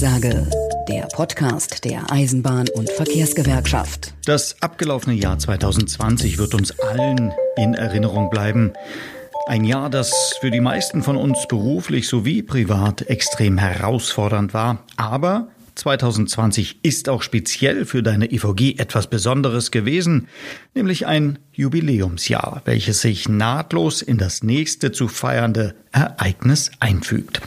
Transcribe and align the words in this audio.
Durchsage, 0.00 0.46
der 0.88 1.02
Podcast 1.12 1.84
der 1.84 2.10
Eisenbahn- 2.10 2.70
und 2.70 2.88
Verkehrsgewerkschaft. 2.88 4.14
Das 4.24 4.56
abgelaufene 4.62 5.14
Jahr 5.14 5.38
2020 5.38 6.38
wird 6.38 6.54
uns 6.54 6.78
allen 6.78 7.34
in 7.58 7.74
Erinnerung 7.74 8.30
bleiben. 8.30 8.72
Ein 9.46 9.64
Jahr, 9.64 9.90
das 9.90 10.38
für 10.40 10.50
die 10.50 10.62
meisten 10.62 11.02
von 11.02 11.18
uns 11.18 11.46
beruflich 11.46 12.08
sowie 12.08 12.40
privat 12.40 13.02
extrem 13.10 13.58
herausfordernd 13.58 14.54
war, 14.54 14.86
aber 14.96 15.48
2020 15.74 16.82
ist 16.82 17.10
auch 17.10 17.20
speziell 17.20 17.84
für 17.84 18.02
deine 18.02 18.32
EVG 18.32 18.78
etwas 18.78 19.06
Besonderes 19.08 19.70
gewesen, 19.70 20.28
nämlich 20.74 21.06
ein 21.06 21.38
Jubiläumsjahr, 21.52 22.62
welches 22.64 23.02
sich 23.02 23.28
nahtlos 23.28 24.00
in 24.00 24.16
das 24.16 24.42
nächste 24.42 24.92
zu 24.92 25.08
feiernde 25.08 25.74
Ereignis 25.92 26.70
einfügt. 26.80 27.42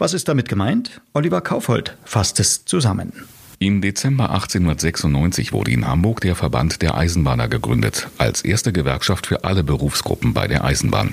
Was 0.00 0.14
ist 0.14 0.28
damit 0.28 0.48
gemeint? 0.48 1.02
Oliver 1.12 1.42
Kaufhold 1.42 1.94
fasst 2.06 2.40
es 2.40 2.64
zusammen. 2.64 3.12
Im 3.58 3.82
Dezember 3.82 4.30
1896 4.30 5.52
wurde 5.52 5.72
in 5.72 5.86
Hamburg 5.86 6.22
der 6.22 6.34
Verband 6.34 6.80
der 6.80 6.96
Eisenbahner 6.96 7.48
gegründet, 7.48 8.08
als 8.16 8.40
erste 8.40 8.72
Gewerkschaft 8.72 9.26
für 9.26 9.44
alle 9.44 9.62
Berufsgruppen 9.62 10.32
bei 10.32 10.48
der 10.48 10.64
Eisenbahn. 10.64 11.12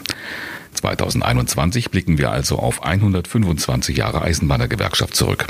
2021 0.75 1.91
blicken 1.91 2.17
wir 2.17 2.31
also 2.31 2.59
auf 2.59 2.81
125 2.81 3.97
Jahre 3.97 4.21
Eisenbahnergewerkschaft 4.21 5.17
zurück. 5.17 5.47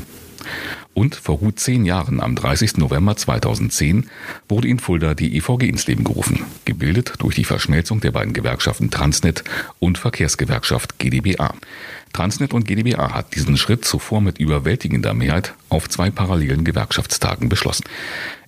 Und 0.95 1.13
vor 1.13 1.37
gut 1.37 1.59
zehn 1.59 1.85
Jahren, 1.85 2.19
am 2.21 2.35
30. 2.35 2.77
November 2.77 3.15
2010, 3.15 4.09
wurde 4.49 4.67
in 4.67 4.79
Fulda 4.79 5.13
die 5.13 5.37
EVG 5.37 5.69
ins 5.69 5.85
Leben 5.85 6.03
gerufen, 6.03 6.43
gebildet 6.65 7.13
durch 7.19 7.35
die 7.35 7.43
Verschmelzung 7.43 7.99
der 7.99 8.09
beiden 8.13 8.33
Gewerkschaften 8.33 8.89
Transnet 8.89 9.43
und 9.77 9.99
Verkehrsgewerkschaft 9.99 10.97
GdBA. 10.97 11.53
Transnet 12.17 12.51
und 12.55 12.65
GdBA 12.65 13.13
hat 13.13 13.35
diesen 13.35 13.57
Schritt 13.57 13.85
zuvor 13.85 14.21
mit 14.21 14.39
überwältigender 14.39 15.13
Mehrheit 15.13 15.53
auf 15.69 15.87
zwei 15.87 16.09
parallelen 16.09 16.63
Gewerkschaftstagen 16.63 17.47
beschlossen. 17.47 17.83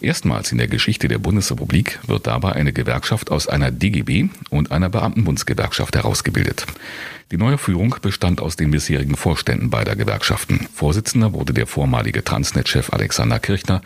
Erstmals 0.02 0.52
in 0.52 0.58
der 0.58 0.68
Geschichte 0.68 1.08
der 1.08 1.20
Bundesrepublik 1.20 2.00
wird 2.08 2.26
dabei 2.26 2.54
eine 2.54 2.74
Gewerkschaft 2.74 3.30
aus 3.30 3.48
einer 3.48 3.70
DGB 3.70 4.30
und 4.50 4.72
einer 4.72 4.90
Beamtenbundsgewerkschaft 4.90 5.96
herausgebildet. 5.96 6.66
Die 7.30 7.38
neue 7.38 7.60
Führung 7.60 7.96
bestand 8.02 8.42
aus 8.42 8.56
den 8.56 8.72
bisherigen 8.72 9.16
Vorständen 9.16 9.70
beider 9.70 9.96
Gewerkschaften. 9.96 10.68
Vorsitzender 10.74 11.34
wurde 11.34 11.54
der 11.54 11.68
vormalige 11.68 12.24
Transnet-Chef 12.24 12.92
Alexander 12.92 13.38
Kirchner. 13.38 13.84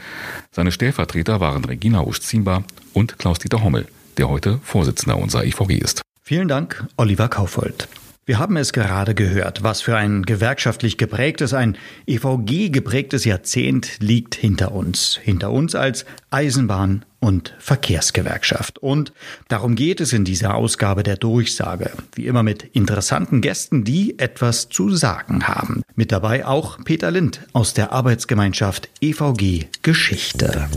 Seine 0.52 0.72
Stellvertreter 0.72 1.42
waren 1.42 1.66
Regina 1.66 2.06
Usch-Ziembar 2.06 2.64
und 2.94 3.20
Klaus-Dieter 3.20 3.62
Hommel, 3.62 3.90
der 4.16 4.30
heute 4.30 4.62
Vorsitzender 4.64 5.18
unserer 5.18 5.44
IVG 5.44 5.74
ist. 5.74 6.02
Vielen 6.22 6.48
Dank, 6.48 6.86
Oliver 6.96 7.28
Kaufold. 7.28 7.90
Wir 8.26 8.40
haben 8.40 8.56
es 8.56 8.72
gerade 8.72 9.16
gehört, 9.16 9.64
was 9.64 9.82
für 9.82 9.98
ein 9.98 10.24
gewerkschaftlich 10.24 10.98
geprägtes, 10.98 11.54
ein 11.54 11.78
EVG 12.08 12.70
geprägtes 12.70 13.26
Jahrzehnt 13.26 14.00
liegt 14.00 14.34
hinter 14.34 14.72
uns. 14.72 15.20
Hinter 15.22 15.52
uns 15.52 15.76
als 15.76 16.06
Eisenbahn- 16.32 17.02
und 17.20 17.54
Verkehrsgewerkschaft. 17.60 18.80
Und 18.80 19.12
darum 19.50 19.76
geht 19.76 20.00
es 20.00 20.14
in 20.14 20.24
dieser 20.24 20.56
Ausgabe 20.56 21.04
der 21.04 21.18
Durchsage. 21.18 21.92
Wie 22.16 22.28
immer 22.28 22.44
mit 22.44 22.64
interessanten 22.64 23.42
Gästen, 23.42 23.84
die 23.84 24.18
etwas 24.20 24.70
zu 24.70 24.96
sagen 24.96 25.46
haben. 25.50 25.82
Mit 25.96 26.14
dabei 26.14 26.46
auch 26.46 26.82
Peter 26.86 27.12
Lind 27.12 27.42
aus 27.52 27.74
der 27.74 27.92
Arbeitsgemeinschaft 27.92 28.88
EVG 29.02 29.68
Geschichte. 29.82 30.70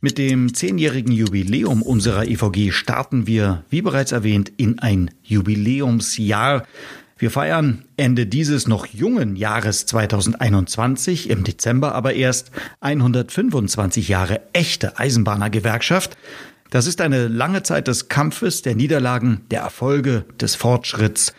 Mit 0.00 0.16
dem 0.16 0.54
zehnjährigen 0.54 1.10
Jubiläum 1.10 1.82
unserer 1.82 2.24
EVG 2.24 2.70
starten 2.70 3.26
wir, 3.26 3.64
wie 3.68 3.82
bereits 3.82 4.12
erwähnt, 4.12 4.52
in 4.56 4.78
ein 4.78 5.10
Jubiläumsjahr. 5.24 6.62
Wir 7.16 7.32
feiern 7.32 7.82
Ende 7.96 8.26
dieses 8.26 8.68
noch 8.68 8.86
jungen 8.86 9.34
Jahres 9.34 9.86
2021, 9.86 11.28
im 11.30 11.42
Dezember 11.42 11.96
aber 11.96 12.14
erst 12.14 12.52
125 12.78 14.06
Jahre 14.06 14.40
echte 14.52 15.00
Eisenbahnergewerkschaft. 15.00 16.16
Das 16.70 16.86
ist 16.86 17.00
eine 17.00 17.26
lange 17.26 17.64
Zeit 17.64 17.88
des 17.88 18.08
Kampfes, 18.08 18.62
der 18.62 18.76
Niederlagen, 18.76 19.40
der 19.50 19.62
Erfolge, 19.62 20.26
des 20.40 20.54
Fortschritts. 20.54 21.34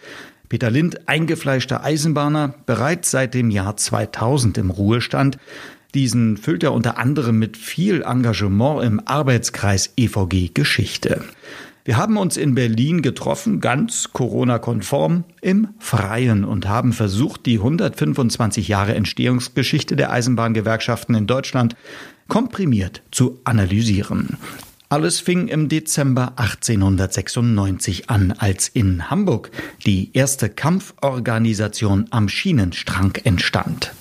Peter 0.49 0.69
Lind, 0.69 1.07
eingefleischter 1.07 1.85
Eisenbahner, 1.85 2.55
bereits 2.65 3.09
seit 3.09 3.35
dem 3.35 3.51
Jahr 3.51 3.77
2000 3.77 4.57
im 4.57 4.69
Ruhestand. 4.69 5.37
Diesen 5.95 6.37
füllt 6.37 6.63
er 6.63 6.73
unter 6.73 6.97
anderem 6.97 7.39
mit 7.39 7.57
viel 7.57 8.03
Engagement 8.03 8.83
im 8.83 9.01
Arbeitskreis 9.05 9.91
EVG 9.97 10.51
Geschichte. 10.53 11.23
Wir 11.83 11.97
haben 11.97 12.17
uns 12.17 12.37
in 12.37 12.53
Berlin 12.53 13.01
getroffen, 13.01 13.61
ganz 13.61 14.13
Corona-konform, 14.13 15.23
im 15.41 15.69
Freien 15.79 16.43
und 16.43 16.67
haben 16.67 16.93
versucht, 16.93 17.47
die 17.47 17.57
125 17.57 18.67
Jahre 18.67 18.93
Entstehungsgeschichte 18.93 19.95
der 19.95 20.11
Eisenbahngewerkschaften 20.11 21.15
in 21.15 21.25
Deutschland 21.25 21.75
komprimiert 22.27 23.01
zu 23.09 23.39
analysieren. 23.43 24.37
Alles 24.89 25.19
fing 25.19 25.47
im 25.47 25.69
Dezember 25.69 26.33
1896 26.35 28.09
an, 28.09 28.33
als 28.37 28.67
in 28.67 29.09
Hamburg 29.09 29.49
die 29.85 30.11
erste 30.13 30.49
Kampforganisation 30.49 32.05
am 32.11 32.29
Schienenstrang 32.29 33.15
entstand. 33.23 33.93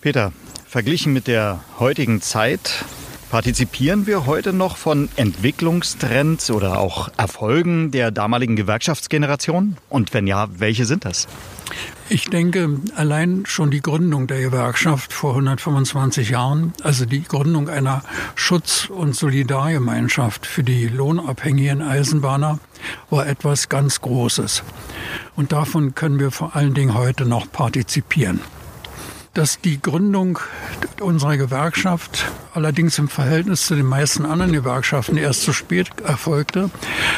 Peter, 0.00 0.32
verglichen 0.68 1.14
mit 1.14 1.26
der 1.26 1.60
heutigen 1.78 2.20
Zeit, 2.20 2.84
partizipieren 3.30 4.06
wir 4.06 4.26
heute 4.26 4.52
noch 4.52 4.76
von 4.76 5.08
Entwicklungstrends 5.16 6.50
oder 6.50 6.78
auch 6.78 7.08
Erfolgen 7.16 7.90
der 7.90 8.10
damaligen 8.10 8.54
Gewerkschaftsgeneration? 8.54 9.78
Und 9.88 10.12
wenn 10.12 10.26
ja, 10.26 10.48
welche 10.58 10.84
sind 10.84 11.06
das? 11.06 11.26
Ich 12.10 12.26
denke, 12.26 12.80
allein 12.96 13.44
schon 13.46 13.70
die 13.70 13.80
Gründung 13.80 14.26
der 14.26 14.42
Gewerkschaft 14.42 15.12
vor 15.12 15.30
125 15.30 16.30
Jahren, 16.30 16.74
also 16.82 17.06
die 17.06 17.22
Gründung 17.22 17.70
einer 17.70 18.02
Schutz- 18.34 18.88
und 18.90 19.16
Solidargemeinschaft 19.16 20.46
für 20.46 20.62
die 20.62 20.86
lohnabhängigen 20.86 21.80
Eisenbahner, 21.80 22.60
war 23.08 23.26
etwas 23.26 23.70
ganz 23.70 24.02
Großes. 24.02 24.62
Und 25.34 25.52
davon 25.52 25.94
können 25.94 26.20
wir 26.20 26.30
vor 26.30 26.56
allen 26.56 26.74
Dingen 26.74 26.94
heute 26.94 27.24
noch 27.24 27.50
partizipieren 27.50 28.40
dass 29.38 29.60
die 29.60 29.80
Gründung 29.80 30.40
unserer 31.00 31.36
Gewerkschaft 31.36 32.26
allerdings 32.54 32.98
im 32.98 33.06
Verhältnis 33.06 33.66
zu 33.66 33.76
den 33.76 33.86
meisten 33.86 34.26
anderen 34.26 34.52
Gewerkschaften 34.52 35.16
erst 35.16 35.42
zu 35.42 35.52
spät 35.52 35.88
erfolgte, 36.04 36.70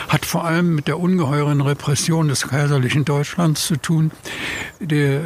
hat 0.06 0.26
vor 0.26 0.44
allem 0.44 0.74
mit 0.74 0.86
der 0.86 1.00
ungeheuren 1.00 1.62
Repression 1.62 2.28
des 2.28 2.46
kaiserlichen 2.46 3.06
Deutschlands 3.06 3.66
zu 3.66 3.76
tun. 3.76 4.10
Die, 4.80 5.18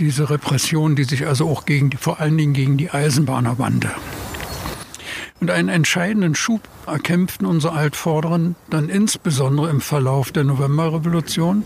diese 0.00 0.30
Repression, 0.30 0.96
die 0.96 1.04
sich 1.04 1.28
also 1.28 1.48
auch 1.48 1.64
gegen 1.64 1.92
vor 1.92 2.18
allen 2.18 2.36
Dingen 2.36 2.54
gegen 2.54 2.76
die 2.76 2.90
Eisenbahner 2.90 3.60
wandte. 3.60 3.92
Und 5.38 5.52
einen 5.52 5.68
entscheidenden 5.68 6.34
Schub 6.34 6.62
erkämpften 6.88 7.46
unsere 7.46 7.74
Altvorderen 7.74 8.56
dann 8.68 8.88
insbesondere 8.88 9.70
im 9.70 9.80
Verlauf 9.80 10.32
der 10.32 10.42
Novemberrevolution 10.42 11.64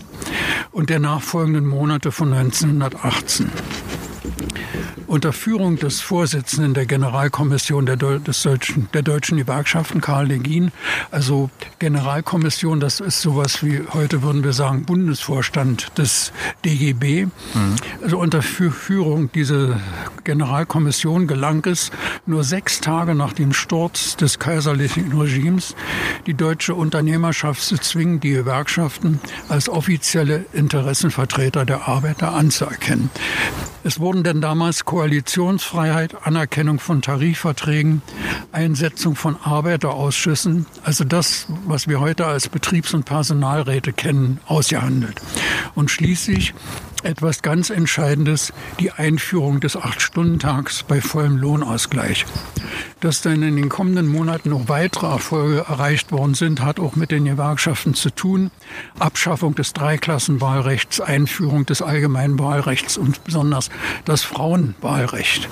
und 0.71 0.91
der 0.91 0.99
nachfolgenden 0.99 1.65
Monate 1.65 2.11
von 2.11 2.31
1918 2.31 3.49
unter 5.07 5.31
Führung 5.31 5.77
des 5.77 6.01
Vorsitzenden 6.01 6.73
der 6.73 6.85
Generalkommission 6.85 7.85
der, 7.85 7.95
des 7.95 8.43
Deutschen, 8.43 8.89
der 8.93 9.01
deutschen 9.01 9.37
Gewerkschaften, 9.37 10.01
Karl 10.01 10.27
Legin. 10.27 10.71
Also 11.11 11.49
Generalkommission, 11.79 12.79
das 12.79 12.99
ist 12.99 13.21
sowas 13.21 13.63
wie, 13.63 13.81
heute 13.93 14.21
würden 14.21 14.43
wir 14.43 14.53
sagen, 14.53 14.83
Bundesvorstand 14.83 15.97
des 15.97 16.33
DGB. 16.65 17.25
Mhm. 17.25 17.31
Also 18.03 18.19
unter 18.19 18.41
Führung 18.41 19.31
dieser 19.31 19.79
Generalkommission 20.23 21.27
gelang 21.27 21.65
es, 21.65 21.91
nur 22.25 22.43
sechs 22.43 22.81
Tage 22.81 23.15
nach 23.15 23.33
dem 23.33 23.53
Sturz 23.53 24.17
des 24.17 24.39
kaiserlichen 24.39 25.17
Regimes 25.17 25.75
die 26.25 26.33
deutsche 26.33 26.75
Unternehmerschaft 26.75 27.61
zu 27.61 27.77
zwingen, 27.77 28.19
die 28.19 28.31
Gewerkschaften 28.31 29.19
als 29.47 29.69
offizielle 29.69 30.45
Interessenvertreter 30.53 31.65
der 31.65 31.87
Arbeiter 31.87 32.33
anzuerkennen. 32.33 33.09
Es 33.87 34.01
wurden 34.01 34.25
denn 34.25 34.41
damals 34.41 34.83
Koalitionsfreiheit, 34.83 36.13
Anerkennung 36.27 36.77
von 36.77 37.01
Tarifverträgen, 37.01 38.01
Einsetzung 38.51 39.15
von 39.15 39.37
Arbeiterausschüssen, 39.41 40.65
also 40.83 41.05
das, 41.05 41.47
was 41.65 41.87
wir 41.87 42.01
heute 42.01 42.25
als 42.25 42.49
Betriebs- 42.49 42.93
und 42.93 43.05
Personalräte 43.05 43.93
kennen, 43.93 44.41
ausgehandelt. 44.45 45.21
Und 45.73 45.89
schließlich 45.89 46.53
etwas 47.03 47.41
ganz 47.41 47.69
Entscheidendes, 47.69 48.53
die 48.79 48.91
Einführung 48.91 49.59
des 49.59 49.75
Acht-Stunden-Tags 49.75 50.83
bei 50.83 51.01
vollem 51.01 51.37
Lohnausgleich. 51.37 52.25
Dass 52.99 53.21
dann 53.21 53.43
in 53.43 53.55
den 53.55 53.69
kommenden 53.69 54.07
Monaten 54.07 54.49
noch 54.49 54.69
weitere 54.69 55.07
Erfolge 55.07 55.65
erreicht 55.67 56.11
worden 56.11 56.33
sind, 56.33 56.61
hat 56.61 56.79
auch 56.79 56.95
mit 56.95 57.11
den 57.11 57.25
Gewerkschaften 57.25 57.93
zu 57.93 58.09
tun. 58.09 58.49
Abschaffung 58.97 59.53
des 59.53 59.73
Dreiklassenwahlrechts, 59.73 60.99
Einführung 60.99 61.65
des 61.65 61.81
allgemeinen 61.81 62.39
Wahlrechts 62.39 62.97
und 62.97 63.23
besonders 63.23 63.69
das 64.05 64.23
Frauenwahlrecht. 64.23 65.47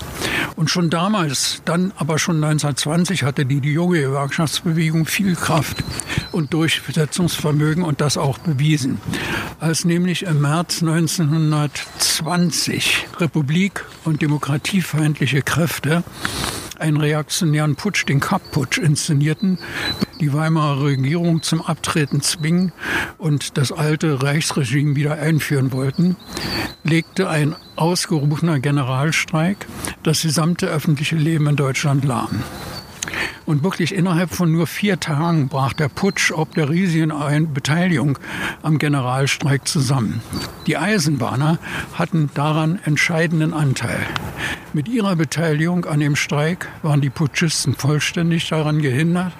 Und 0.56 0.70
schon 0.70 0.90
damals, 0.90 1.62
dann 1.64 1.92
aber 1.96 2.18
schon 2.18 2.36
1920, 2.42 3.22
hatte 3.22 3.46
die, 3.46 3.60
junge 3.60 4.00
Gewerkschaftsbewegung 4.00 5.06
viel 5.06 5.36
Kraft 5.36 5.84
und 6.32 6.52
Durchsetzungsvermögen 6.52 7.84
und 7.84 8.00
das 8.00 8.16
auch 8.16 8.38
bewiesen. 8.38 9.00
Als 9.60 9.84
nämlich 9.84 10.24
im 10.24 10.40
März 10.40 10.82
19 10.82 11.45
1920 11.52 13.06
republik- 13.18 13.84
und 14.04 14.22
demokratiefeindliche 14.22 15.42
Kräfte 15.42 16.04
einen 16.78 16.98
reaktionären 16.98 17.76
Putsch, 17.76 18.06
den 18.06 18.20
Kapp-Putsch, 18.20 18.78
inszenierten, 18.78 19.58
die 20.20 20.32
Weimarer 20.32 20.84
Regierung 20.84 21.42
zum 21.42 21.62
Abtreten 21.62 22.20
zwingen 22.20 22.72
und 23.18 23.56
das 23.56 23.72
alte 23.72 24.22
Reichsregime 24.22 24.96
wieder 24.96 25.14
einführen 25.14 25.72
wollten, 25.72 26.16
legte 26.84 27.28
ein 27.28 27.54
ausgerufener 27.76 28.60
Generalstreik 28.60 29.66
das 30.02 30.22
gesamte 30.22 30.68
öffentliche 30.68 31.16
Leben 31.16 31.46
in 31.46 31.56
Deutschland 31.56 32.04
lahm. 32.04 32.42
Und 33.46 33.62
wirklich 33.62 33.94
innerhalb 33.94 34.34
von 34.34 34.50
nur 34.50 34.66
vier 34.66 34.98
Tagen 35.00 35.48
brach 35.48 35.72
der 35.72 35.88
Putsch 35.88 36.32
ob 36.32 36.54
der 36.54 36.68
riesigen 36.68 37.12
Beteiligung 37.52 38.18
am 38.62 38.78
Generalstreik 38.78 39.66
zusammen. 39.66 40.20
Die 40.66 40.76
Eisenbahner 40.76 41.58
hatten 41.94 42.30
daran 42.34 42.78
entscheidenden 42.84 43.52
Anteil. 43.52 44.00
Mit 44.72 44.88
ihrer 44.88 45.16
Beteiligung 45.16 45.86
an 45.86 46.00
dem 46.00 46.16
Streik 46.16 46.68
waren 46.82 47.00
die 47.00 47.08
Putschisten 47.08 47.74
vollständig 47.74 48.48
daran 48.48 48.82
gehindert, 48.82 49.32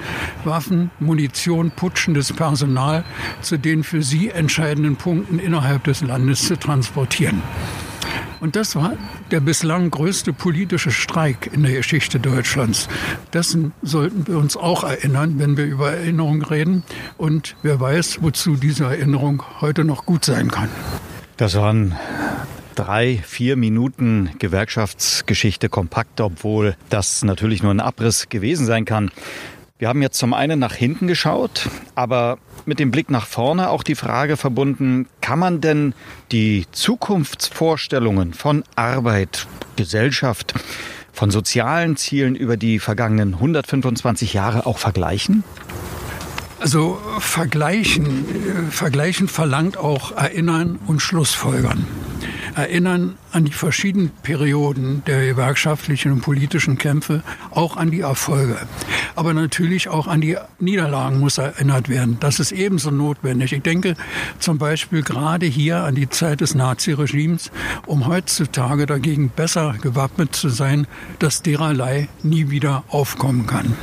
Waffen, 0.44 0.90
Munition, 0.98 1.70
putschendes 1.70 2.32
Personal 2.32 3.04
zu 3.42 3.58
den 3.58 3.84
für 3.84 4.02
sie 4.02 4.30
entscheidenden 4.30 4.96
Punkten 4.96 5.38
innerhalb 5.38 5.84
des 5.84 6.00
Landes 6.00 6.46
zu 6.46 6.56
transportieren. 6.56 7.42
Und 8.40 8.56
das 8.56 8.76
war 8.76 8.94
der 9.30 9.40
bislang 9.40 9.90
größte 9.90 10.32
politische 10.32 10.90
Streik 10.90 11.50
in 11.52 11.62
der 11.62 11.72
Geschichte 11.72 12.20
Deutschlands. 12.20 12.88
Dessen 13.32 13.72
sollten 13.82 14.26
wir 14.26 14.38
uns 14.38 14.56
auch 14.56 14.84
erinnern, 14.84 15.38
wenn 15.38 15.56
wir 15.56 15.64
über 15.64 15.92
Erinnerung 15.92 16.42
reden. 16.42 16.84
Und 17.16 17.56
wer 17.62 17.80
weiß, 17.80 18.18
wozu 18.20 18.56
diese 18.56 18.84
Erinnerung 18.84 19.42
heute 19.60 19.84
noch 19.84 20.06
gut 20.06 20.24
sein 20.24 20.50
kann. 20.50 20.68
Das 21.36 21.54
waren 21.54 21.94
drei, 22.74 23.22
vier 23.26 23.56
Minuten 23.56 24.30
Gewerkschaftsgeschichte 24.38 25.68
kompakt, 25.68 26.20
obwohl 26.20 26.76
das 26.90 27.24
natürlich 27.24 27.62
nur 27.62 27.72
ein 27.72 27.80
Abriss 27.80 28.28
gewesen 28.28 28.66
sein 28.66 28.84
kann. 28.84 29.10
Wir 29.78 29.88
haben 29.88 30.00
jetzt 30.00 30.16
zum 30.16 30.32
einen 30.32 30.58
nach 30.58 30.72
hinten 30.72 31.06
geschaut, 31.06 31.68
aber 31.94 32.38
mit 32.64 32.78
dem 32.78 32.90
Blick 32.90 33.10
nach 33.10 33.26
vorne 33.26 33.68
auch 33.68 33.82
die 33.82 33.94
Frage 33.94 34.38
verbunden, 34.38 35.06
kann 35.20 35.38
man 35.38 35.60
denn 35.60 35.92
die 36.32 36.64
Zukunftsvorstellungen 36.72 38.32
von 38.32 38.64
Arbeit, 38.74 39.46
Gesellschaft, 39.76 40.54
von 41.12 41.30
sozialen 41.30 41.98
Zielen 41.98 42.36
über 42.36 42.56
die 42.56 42.78
vergangenen 42.78 43.34
125 43.34 44.32
Jahre 44.32 44.64
auch 44.64 44.78
vergleichen? 44.78 45.44
Also 46.58 46.98
vergleichen, 47.18 48.24
äh, 48.68 48.70
vergleichen 48.70 49.28
verlangt 49.28 49.76
auch 49.76 50.12
Erinnern 50.12 50.78
und 50.86 51.02
Schlussfolgern 51.02 51.86
erinnern 52.56 53.16
an 53.32 53.44
die 53.44 53.52
verschiedenen 53.52 54.10
Perioden 54.22 55.02
der 55.06 55.26
gewerkschaftlichen 55.26 56.12
und 56.12 56.22
politischen 56.22 56.78
Kämpfe, 56.78 57.22
auch 57.50 57.76
an 57.76 57.90
die 57.90 58.00
Erfolge. 58.00 58.56
Aber 59.14 59.34
natürlich 59.34 59.88
auch 59.88 60.06
an 60.06 60.20
die 60.20 60.36
Niederlagen 60.58 61.20
muss 61.20 61.38
erinnert 61.38 61.88
werden. 61.88 62.16
Das 62.20 62.40
ist 62.40 62.52
ebenso 62.52 62.90
notwendig. 62.90 63.52
Ich 63.52 63.62
denke 63.62 63.94
zum 64.38 64.58
Beispiel 64.58 65.02
gerade 65.02 65.46
hier 65.46 65.84
an 65.84 65.94
die 65.94 66.08
Zeit 66.08 66.40
des 66.40 66.54
Naziregimes, 66.54 67.50
um 67.86 68.06
heutzutage 68.06 68.86
dagegen 68.86 69.28
besser 69.28 69.74
gewappnet 69.80 70.34
zu 70.34 70.48
sein, 70.48 70.86
dass 71.18 71.42
dererlei 71.42 72.08
nie 72.22 72.50
wieder 72.50 72.84
aufkommen 72.88 73.46
kann. 73.46 73.74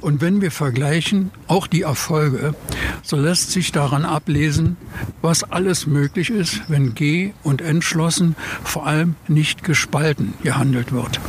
Und 0.00 0.20
wenn 0.20 0.40
wir 0.40 0.50
vergleichen, 0.50 1.30
auch 1.46 1.66
die 1.66 1.82
Erfolge, 1.82 2.54
so 3.02 3.16
lässt 3.16 3.50
sich 3.50 3.72
daran 3.72 4.04
ablesen, 4.04 4.76
was 5.22 5.44
alles 5.44 5.86
möglich 5.86 6.30
ist, 6.30 6.62
wenn 6.68 6.94
G- 6.94 7.32
und 7.42 7.60
entschlossen, 7.60 8.36
vor 8.64 8.86
allem 8.86 9.16
nicht 9.26 9.64
gespalten 9.64 10.34
gehandelt 10.42 10.92
wird. 10.92 11.20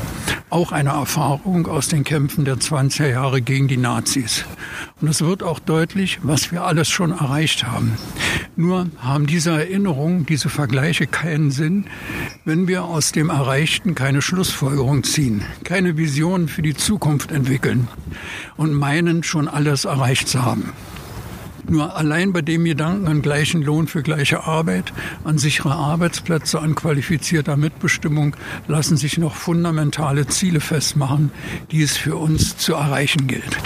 Auch 0.50 0.72
eine 0.72 0.90
Erfahrung 0.90 1.68
aus 1.68 1.90
den 1.90 2.04
Kämpfen 2.04 2.44
der 2.44 2.56
20er 2.56 3.08
Jahre 3.08 3.42
gegen 3.42 3.68
die 3.68 3.78
Nazis. 3.78 4.46
Und 5.00 5.08
es 5.08 5.22
wird 5.22 5.44
auch 5.44 5.60
deutlich, 5.60 6.20
was 6.24 6.52
wir 6.52 6.64
alles 6.64 6.90
schon 6.90 7.12
erreicht 7.12 7.68
haben. 7.68 7.94
Nur 8.56 8.88
haben 8.98 9.28
diese 9.28 9.52
Erinnerungen, 9.52 10.26
diese 10.26 10.50
Vergleiche 10.50 11.06
keinen 11.06 11.52
Sinn, 11.52 11.86
wenn 12.46 12.68
wir 12.68 12.84
aus 12.84 13.12
dem 13.12 13.30
Erreichten 13.30 13.94
keine 13.94 14.24
Schlussfolgerung 14.24 15.04
ziehen, 15.04 15.44
keine 15.64 15.98
Vision 15.98 16.48
für 16.48 16.64
die 16.64 16.76
Zukunft 16.76 17.32
entwickeln 17.32 17.88
und 18.58 18.74
meinen, 18.74 19.22
schon 19.22 19.48
alles 19.48 19.86
erreicht 19.86 20.28
zu 20.28 20.44
haben. 20.44 20.74
Nur 21.70 21.96
allein 21.96 22.34
bei 22.34 22.42
dem 22.42 22.66
Gedanken 22.66 23.08
an 23.08 23.22
gleichen 23.22 23.62
Lohn 23.62 23.86
für 23.86 24.02
gleiche 24.02 24.44
Arbeit, 24.46 24.92
an 25.24 25.38
sichere 25.38 25.76
Arbeitsplätze, 25.76 26.60
an 26.60 26.74
qualifizierter 26.74 27.58
Mitbestimmung 27.58 28.36
lassen 28.68 28.98
sich 28.98 29.20
noch 29.20 29.36
fundamentale 29.36 30.26
Ziele 30.26 30.62
festmachen, 30.62 31.32
die 31.72 31.84
es 31.84 31.96
für 31.96 32.16
uns 32.16 32.58
zu 32.58 32.74
erreichen 32.74 33.28
gilt. 33.28 33.60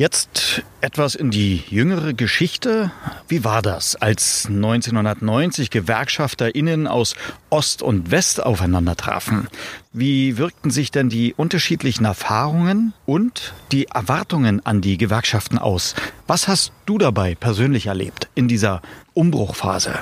Jetzt 0.00 0.62
etwas 0.80 1.14
in 1.14 1.30
die 1.30 1.62
jüngere 1.68 2.14
Geschichte. 2.14 2.90
Wie 3.28 3.44
war 3.44 3.60
das, 3.60 3.96
als 3.96 4.46
1990 4.46 5.68
GewerkschafterInnen 5.68 6.86
aus 6.86 7.14
Ost 7.50 7.82
und 7.82 8.10
West 8.10 8.42
aufeinander 8.42 8.96
trafen? 8.96 9.48
Wie 9.92 10.38
wirkten 10.38 10.70
sich 10.70 10.90
denn 10.90 11.10
die 11.10 11.34
unterschiedlichen 11.34 12.06
Erfahrungen 12.06 12.94
und 13.04 13.52
die 13.72 13.88
Erwartungen 13.88 14.64
an 14.64 14.80
die 14.80 14.96
Gewerkschaften 14.96 15.58
aus? 15.58 15.94
Was 16.26 16.48
hast 16.48 16.72
du 16.86 16.96
dabei 16.96 17.34
persönlich 17.34 17.88
erlebt 17.88 18.30
in 18.34 18.48
dieser 18.48 18.80
Umbruchphase? 19.12 19.98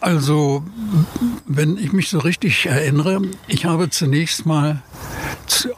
Also, 0.00 0.62
wenn 1.46 1.78
ich 1.78 1.92
mich 1.92 2.10
so 2.10 2.18
richtig 2.18 2.66
erinnere, 2.66 3.22
ich 3.48 3.64
habe 3.64 3.90
zunächst 3.90 4.46
mal 4.46 4.82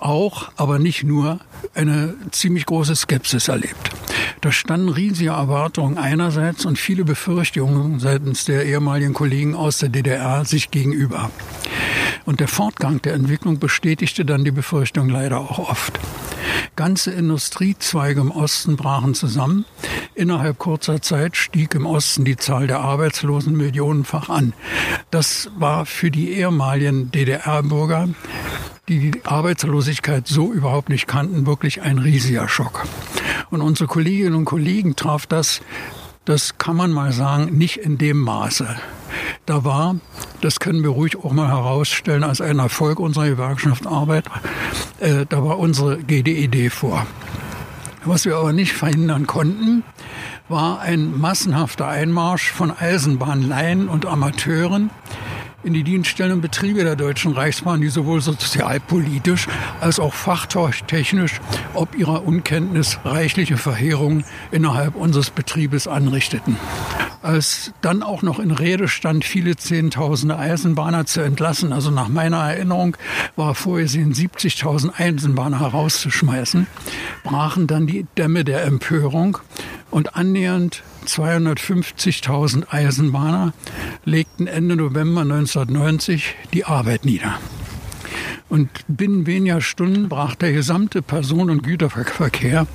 auch, 0.01 0.51
aber 0.57 0.79
nicht 0.79 1.05
nur, 1.05 1.41
eine 1.75 2.15
ziemlich 2.31 2.67
große 2.67 2.97
Skepsis 2.97 3.49
erlebt. 3.49 3.91
Da 4.41 4.53
standen 4.53 4.89
riesige 4.89 5.31
Erwartungen 5.31 5.99
einerseits 5.99 6.65
und 6.65 6.79
viele 6.79 7.05
Befürchtungen 7.05 7.99
seitens 7.99 8.45
der 8.45 8.67
ehemaligen 8.67 9.15
Kollegen 9.15 9.55
aus 9.55 9.79
der 9.79 9.89
DDR 9.89 10.45
sich 10.45 10.71
gegenüber. 10.71 11.31
Und 12.25 12.41
der 12.41 12.49
Fortgang 12.49 13.01
der 13.03 13.15
Entwicklung 13.15 13.59
bestätigte 13.59 14.25
dann 14.25 14.45
die 14.45 14.51
Befürchtung 14.51 15.09
leider 15.09 15.39
auch 15.39 15.59
oft. 15.59 15.99
Ganze 16.77 17.11
Industriezweige 17.11 18.21
im 18.21 18.31
Osten 18.31 18.77
brachen 18.77 19.15
zusammen. 19.15 19.65
Innerhalb 20.15 20.59
kurzer 20.59 21.03
Zeit 21.03 21.37
stieg 21.37 21.75
im 21.75 21.87
Osten 21.87 22.25
die 22.25 22.37
Zahl 22.37 22.67
der 22.67 22.81
Arbeitslosen 22.81 23.57
millionenfach 23.57 24.29
an. 24.29 24.53
Das 25.11 25.51
war 25.57 25.87
für 25.87 26.11
die 26.11 26.33
ehemaligen 26.33 27.11
DDR-Bürger 27.11 28.09
die 28.89 29.11
die 29.11 29.25
Arbeitslosigkeit 29.25 30.27
so 30.27 30.53
überhaupt 30.53 30.89
nicht 30.89 31.07
kannten, 31.07 31.47
wirklich 31.47 31.83
ein 31.83 31.99
riesiger 31.99 32.49
Schock. 32.49 32.87
Und 33.51 33.61
unsere 33.61 33.87
Kolleginnen 33.87 34.35
und 34.35 34.45
Kollegen 34.47 34.97
traf 34.97 35.27
das, 35.27 35.61
das 36.25 36.59
kann 36.59 36.77
man 36.77 36.93
mal 36.93 37.13
sagen, 37.13 37.57
nicht 37.57 37.77
in 37.77 37.99
dem 37.99 38.19
Maße. 38.19 38.77
Da 39.49 39.65
war, 39.65 39.97
das 40.43 40.61
können 40.61 40.83
wir 40.83 40.91
ruhig 40.91 41.17
auch 41.17 41.33
mal 41.33 41.49
herausstellen, 41.49 42.23
als 42.23 42.43
ein 42.43 42.59
Erfolg 42.59 43.01
unserer 43.01 43.31
Gewerkschaft 43.31 43.87
Arbeit, 43.87 44.27
äh, 45.01 45.25
da 45.27 45.43
war 45.43 45.59
unsere 45.59 45.97
GDED 45.97 46.71
vor. 46.71 47.07
Was 48.05 48.27
wir 48.27 48.37
aber 48.37 48.53
nicht 48.53 48.75
verhindern 48.75 49.27
konnten, 49.27 49.85
war 50.51 50.81
ein 50.81 51.19
massenhafter 51.19 51.89
Einmarsch 51.89 52.51
von 52.51 52.71
Eisenbahnleihen 52.71 53.89
und 53.89 54.05
Amateuren, 54.05 54.91
in 55.65 55.75
die 55.75 55.83
Dienststellen 55.83 56.33
und 56.33 56.41
Betriebe 56.41 56.85
der 56.85 56.95
Deutschen 56.95 57.33
Reichsbahn, 57.33 57.81
die 57.81 57.89
sowohl 57.89 58.21
sozialpolitisch 58.21 59.49
als 59.81 59.99
auch 59.99 60.15
fachtechnisch 60.15 61.41
ob 61.75 61.97
ihrer 61.97 62.25
Unkenntnis 62.25 62.99
reichliche 63.05 63.57
Verheerungen 63.57 64.25
innerhalb 64.51 64.95
unseres 64.95 65.31
Betriebes 65.31 65.89
anrichteten. 65.89 66.57
Als 67.23 67.73
dann 67.81 68.05
auch 68.05 68.23
noch 68.23 68.39
in 68.39 68.53
Rede 68.53 68.87
stand, 68.87 69.25
viele 69.25 69.57
Zehntausende 69.57 70.39
Eisenbahner 70.39 71.05
zu 71.07 71.21
entlassen, 71.21 71.73
also 71.73 71.91
nach 71.91 72.09
meiner 72.09 72.39
Erinnerung 72.39 72.97
war 73.35 73.55
vorgesehen, 73.55 74.15
70.000 74.15 74.93
Eisenbahner 74.99 75.61
herauszuschmeißen, 75.61 76.69
brachen 77.25 77.67
dann 77.67 77.87
die 77.89 78.07
Dämme 78.17 78.45
der 78.45 78.65
Empörung 78.65 79.39
und 79.91 80.15
annähernd 80.15 80.85
250.000 81.09 82.65
Eisenbahner 82.71 83.55
legten 84.05 84.47
Ende 84.47 84.77
November 84.77 85.23
1990 85.23 86.35
die 86.53 86.65
Arbeit 86.65 87.05
nieder. 87.05 87.39
Und 88.51 88.71
binnen 88.89 89.27
weniger 89.27 89.61
Stunden 89.61 90.09
brach 90.09 90.35
der 90.35 90.53
gesamte 90.53 91.03
Personen- 91.03 91.51
und 91.51 91.63
Güterverkehr 91.63 92.67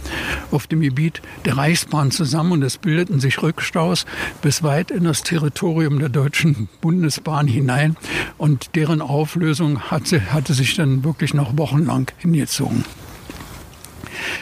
auf 0.52 0.68
dem 0.68 0.82
Gebiet 0.82 1.22
der 1.46 1.58
Reichsbahn 1.58 2.12
zusammen 2.12 2.52
und 2.54 2.64
es 2.64 2.78
bildeten 2.78 3.20
sich 3.20 3.42
Rückstaus 3.42 4.06
bis 4.44 4.62
weit 4.62 4.92
in 4.92 5.04
das 5.04 5.24
Territorium 5.24 5.98
der 5.98 6.10
Deutschen 6.10 6.70
Bundesbahn 6.82 7.48
hinein 7.48 7.96
und 8.38 8.76
deren 8.76 9.02
Auflösung 9.02 9.80
hatte, 9.90 10.32
hatte 10.32 10.54
sich 10.54 10.76
dann 10.76 11.04
wirklich 11.04 11.34
noch 11.34 11.58
wochenlang 11.58 12.12
hingezogen. 12.20 12.86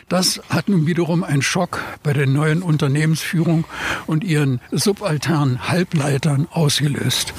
Das 0.10 0.42
hat 0.50 0.70
nun 0.70 0.88
wiederum 0.88 1.24
einen 1.24 1.42
Schock 1.42 1.80
bei 2.04 2.14
der 2.14 2.28
neuen 2.28 2.62
Unternehmensführung 2.62 3.66
und 4.08 4.24
ihren 4.24 4.60
subalternen 4.72 5.70
Halbleitern 5.70 6.48
ausgelöst. 6.52 7.34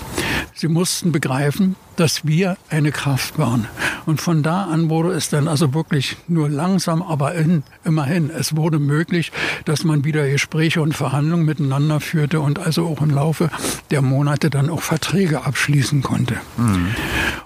Sie 0.54 0.68
mussten 0.68 1.12
begreifen, 1.12 1.76
dass 1.96 2.26
wir 2.26 2.56
eine 2.68 2.92
Kraft 2.92 3.38
waren. 3.38 3.66
Und 4.06 4.20
von 4.20 4.42
da 4.42 4.64
an 4.64 4.90
wurde 4.90 5.12
es 5.12 5.28
dann 5.28 5.49
also 5.49 5.75
wirklich 5.75 6.16
nur 6.28 6.49
langsam, 6.49 7.02
aber 7.02 7.34
in, 7.34 7.62
immerhin, 7.84 8.30
es 8.30 8.56
wurde 8.56 8.78
möglich, 8.78 9.32
dass 9.64 9.84
man 9.84 10.04
wieder 10.04 10.28
Gespräche 10.28 10.82
und 10.82 10.94
Verhandlungen 10.94 11.44
miteinander 11.44 12.00
führte 12.00 12.40
und 12.40 12.58
also 12.58 12.87
auch 12.87 13.02
im 13.02 13.11
Laufe 13.11 13.50
der 13.90 14.02
Monate 14.02 14.50
dann 14.50 14.70
auch 14.70 14.82
Verträge 14.82 15.44
abschließen 15.44 16.02
konnte. 16.02 16.37
Mhm. 16.56 16.94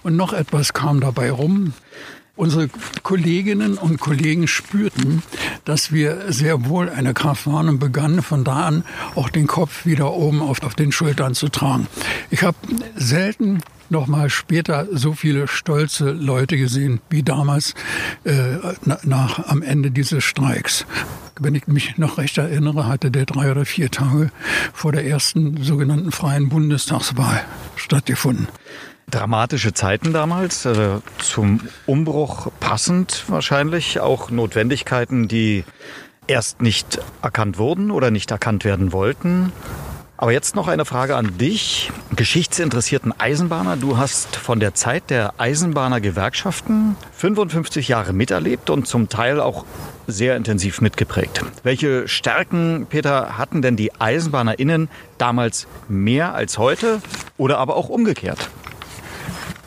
Und 0.03 0.17
noch 0.17 0.33
etwas 0.33 0.73
kam 0.73 1.01
dabei 1.01 1.31
rum. 1.31 1.73
Unsere 2.37 2.69
Kolleginnen 3.03 3.79
und 3.79 3.99
Kollegen 3.99 4.47
spürten, 4.47 5.23
dass 5.65 5.91
wir 5.91 6.31
sehr 6.31 6.67
wohl 6.67 6.91
eine 6.91 7.15
Kraft 7.15 7.47
waren 7.47 7.69
und 7.69 7.79
begannen 7.79 8.23
von 8.23 8.45
da 8.45 8.67
an 8.67 8.85
auch 9.15 9.31
den 9.31 9.47
Kopf 9.47 9.87
wieder 9.87 10.13
oben 10.13 10.43
auf, 10.43 10.63
auf 10.63 10.75
den 10.75 10.93
Schultern 10.93 11.35
zu 11.35 11.49
tragen. 11.49 11.87
Ich 12.31 12.43
habe 12.43 12.57
selten 12.95 13.63
noch 13.91 14.07
mal 14.07 14.31
später 14.31 14.87
so 14.93 15.13
viele 15.13 15.49
stolze 15.49 16.11
Leute 16.11 16.57
gesehen 16.57 17.01
wie 17.11 17.23
damals 17.23 17.75
äh, 18.25 18.57
nach 19.03 19.49
am 19.49 19.63
Ende 19.63 19.91
dieses 19.91 20.25
Streiks. 20.25 20.87
Wenn 21.39 21.55
ich 21.55 21.67
mich 21.67 21.99
noch 21.99 22.19
recht 22.19 22.39
erinnere, 22.39 22.87
hatte 22.87 23.11
der 23.11 23.27
drei 23.27 23.51
oder 23.51 23.65
vier 23.67 23.91
Tage 23.91 24.31
vor 24.73 24.93
der 24.93 25.07
ersten 25.07 25.63
sogenannten 25.63 26.11
freien 26.11 26.49
Bundestagswahl 26.49 27.45
stattgefunden. 27.77 28.49
Dramatische 29.11 29.73
Zeiten 29.73 30.13
damals, 30.13 30.65
äh, 30.65 30.99
zum 31.19 31.61
Umbruch 31.87 32.51
passend 32.59 33.25
wahrscheinlich, 33.29 34.01
auch 34.01 34.31
Notwendigkeiten, 34.31 35.29
die 35.29 35.65
erst 36.27 36.61
nicht 36.61 36.99
erkannt 37.23 37.59
wurden 37.59 37.91
oder 37.91 38.11
nicht 38.11 38.31
erkannt 38.31 38.65
werden 38.65 38.93
wollten. 38.93 39.53
Aber 40.19 40.33
jetzt 40.33 40.57
noch 40.57 40.67
eine 40.67 40.87
Frage 40.87 41.15
an 41.15 41.37
dich, 41.37 41.93
geschichtsinteressierten 42.15 43.13
Eisenbahner. 43.19 43.77
Du 43.77 43.99
hast 43.99 44.37
von 44.37 44.61
der 44.61 44.73
Zeit 44.73 45.11
der 45.11 45.35
Eisenbahnergewerkschaften 45.39 46.97
55 47.13 47.89
Jahre 47.89 48.15
miterlebt 48.15 48.71
und 48.71 48.87
zum 48.87 49.11
Teil 49.11 49.41
auch 49.41 49.67
sehr 50.07 50.37
intensiv 50.37 50.81
mitgeprägt. 50.81 51.43
Welche 51.65 52.09
Stärken, 52.09 52.87
Peter, 52.89 53.37
hatten 53.37 53.61
denn 53.61 53.77
die 53.77 53.93
EisenbahnerInnen 54.01 54.89
damals 55.19 55.67
mehr 55.89 56.35
als 56.35 56.57
heute 56.57 57.03
oder 57.37 57.59
aber 57.59 57.77
auch 57.77 57.91
umgekehrt? 57.91 58.49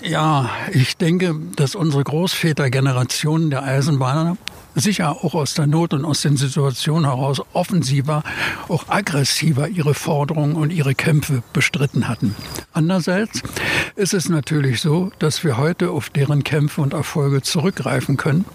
Ja, 0.02 0.50
ich 0.72 0.98
denke, 0.98 1.36
dass 1.58 1.76
unsere 1.76 2.04
Großvätergeneration 2.04 3.52
der 3.52 3.64
Eisenbahner 3.64 4.38
sicher 4.80 5.24
auch 5.24 5.34
aus 5.34 5.54
der 5.54 5.68
Not 5.68 5.94
und 5.94 6.06
aus 6.06 6.22
den 6.22 6.38
Situationen 6.38 7.06
heraus 7.06 7.42
offensiver, 7.54 8.24
auch 8.68 8.90
aggressiver 8.90 9.68
ihre 9.68 9.94
Forderungen 9.94 10.56
und 10.56 10.72
ihre 10.72 10.96
Kämpfe 10.96 11.44
bestritten 11.54 12.08
hatten. 12.08 12.36
Andererseits 12.74 13.42
ist 13.96 14.14
es 14.14 14.30
natürlich 14.30 14.82
so, 14.82 15.12
dass 15.20 15.44
wir 15.44 15.58
heute 15.58 15.92
auf 15.92 16.10
deren 16.10 16.44
Kämpfe 16.44 16.82
und 16.82 16.94
Erfolge 16.94 17.42
zurückgreifen 17.42 18.18
können 18.18 18.46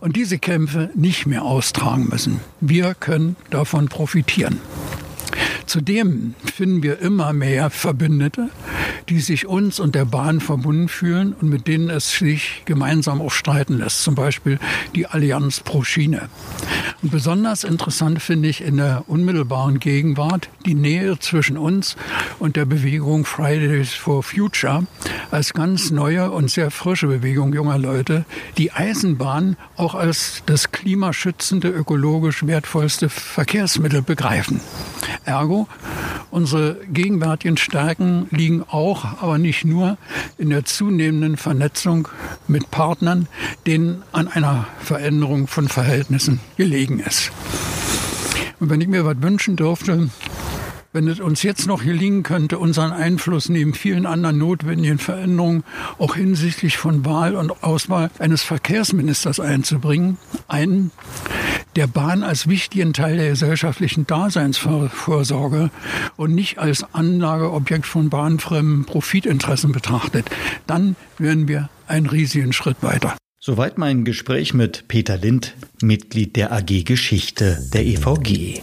und 0.00 0.16
diese 0.16 0.38
Kämpfe 0.38 0.90
nicht 0.94 1.26
mehr 1.26 1.42
austragen 1.42 2.08
müssen. 2.08 2.40
Wir 2.60 2.94
können 2.94 3.36
davon 3.50 3.88
profitieren. 3.88 4.60
Zudem 5.66 6.34
finden 6.54 6.82
wir 6.84 7.00
immer 7.00 7.32
mehr 7.32 7.70
Verbündete, 7.70 8.50
die 9.08 9.20
sich 9.20 9.46
uns 9.46 9.80
und 9.80 9.94
der 9.94 10.04
Bahn 10.04 10.40
verbunden 10.40 10.88
fühlen 10.88 11.34
und 11.40 11.48
mit 11.48 11.66
denen 11.66 11.90
es 11.90 12.10
sich 12.10 12.62
gemeinsam 12.64 13.20
auch 13.20 13.32
streiten 13.32 13.78
lässt. 13.78 14.02
Zum 14.02 14.14
Beispiel 14.14 14.58
die 14.94 15.06
Allianz 15.06 15.60
pro 15.60 15.82
Schiene. 15.82 16.28
Besonders 17.10 17.62
interessant 17.62 18.20
finde 18.20 18.48
ich 18.48 18.62
in 18.62 18.78
der 18.78 19.04
unmittelbaren 19.06 19.78
Gegenwart 19.78 20.48
die 20.64 20.74
Nähe 20.74 21.18
zwischen 21.18 21.56
uns 21.56 21.96
und 22.38 22.56
der 22.56 22.64
Bewegung 22.64 23.24
Fridays 23.24 23.92
for 23.92 24.22
Future 24.22 24.86
als 25.30 25.52
ganz 25.52 25.90
neue 25.90 26.30
und 26.30 26.50
sehr 26.50 26.70
frische 26.70 27.06
Bewegung 27.06 27.52
junger 27.52 27.78
Leute, 27.78 28.24
die 28.58 28.72
Eisenbahn 28.72 29.56
auch 29.76 29.94
als 29.94 30.42
das 30.46 30.72
klimaschützende, 30.72 31.68
ökologisch 31.68 32.46
wertvollste 32.46 33.08
Verkehrsmittel 33.08 34.02
begreifen. 34.02 34.60
Ergo, 35.24 35.68
unsere 36.30 36.76
gegenwärtigen 36.92 37.56
Stärken 37.56 38.26
liegen 38.30 38.62
auch, 38.68 39.22
aber 39.22 39.38
nicht 39.38 39.64
nur, 39.64 39.98
in 40.38 40.50
der 40.50 40.64
zunehmenden 40.64 41.36
Vernetzung 41.36 42.08
mit 42.48 42.70
Partnern, 42.70 43.28
denen 43.66 44.02
an 44.12 44.28
einer 44.28 44.66
Veränderung 44.80 45.46
von 45.46 45.68
Verhältnissen 45.68 46.40
gelegen 46.56 46.95
ist. 47.00 47.30
Und 48.60 48.70
wenn 48.70 48.80
ich 48.80 48.88
mir 48.88 49.04
was 49.04 49.20
wünschen 49.20 49.56
dürfte, 49.56 50.08
wenn 50.96 51.08
es 51.08 51.20
uns 51.20 51.42
jetzt 51.42 51.66
noch 51.66 51.84
gelingen 51.84 52.22
könnte, 52.22 52.58
unseren 52.58 52.90
Einfluss 52.90 53.50
neben 53.50 53.74
vielen 53.74 54.06
anderen 54.06 54.38
notwendigen 54.38 54.98
Veränderungen 54.98 55.62
auch 55.98 56.14
hinsichtlich 56.14 56.78
von 56.78 57.04
Wahl 57.04 57.34
und 57.34 57.62
Auswahl 57.62 58.10
eines 58.18 58.42
Verkehrsministers 58.42 59.38
einzubringen, 59.38 60.16
einen, 60.48 60.92
der 61.76 61.86
Bahn 61.86 62.22
als 62.22 62.48
wichtigen 62.48 62.94
Teil 62.94 63.18
der 63.18 63.28
gesellschaftlichen 63.28 64.06
Daseinsvorsorge 64.06 65.70
und 66.16 66.34
nicht 66.34 66.58
als 66.58 66.86
Anlageobjekt 66.94 67.84
von 67.84 68.08
bahnfremden 68.08 68.86
Profitinteressen 68.86 69.72
betrachtet, 69.72 70.30
dann 70.66 70.96
wären 71.18 71.46
wir 71.46 71.68
einen 71.86 72.06
riesigen 72.06 72.54
Schritt 72.54 72.78
weiter. 72.80 73.18
Soweit 73.46 73.78
mein 73.78 74.04
Gespräch 74.04 74.54
mit 74.54 74.88
Peter 74.88 75.16
Lind, 75.16 75.54
Mitglied 75.80 76.34
der 76.34 76.50
AG 76.50 76.82
Geschichte 76.82 77.56
der 77.72 77.86
EVG. 77.86 78.60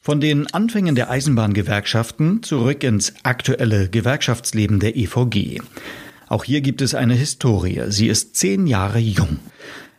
Von 0.00 0.20
den 0.20 0.46
Anfängen 0.46 0.94
der 0.94 1.10
Eisenbahngewerkschaften 1.10 2.44
zurück 2.44 2.84
ins 2.84 3.14
aktuelle 3.24 3.88
Gewerkschaftsleben 3.88 4.78
der 4.78 4.94
EVG. 4.94 5.60
Auch 6.28 6.44
hier 6.44 6.60
gibt 6.60 6.82
es 6.82 6.94
eine 6.94 7.14
Historie. 7.14 7.86
Sie 7.88 8.06
ist 8.06 8.36
zehn 8.36 8.68
Jahre 8.68 9.00
jung. 9.00 9.40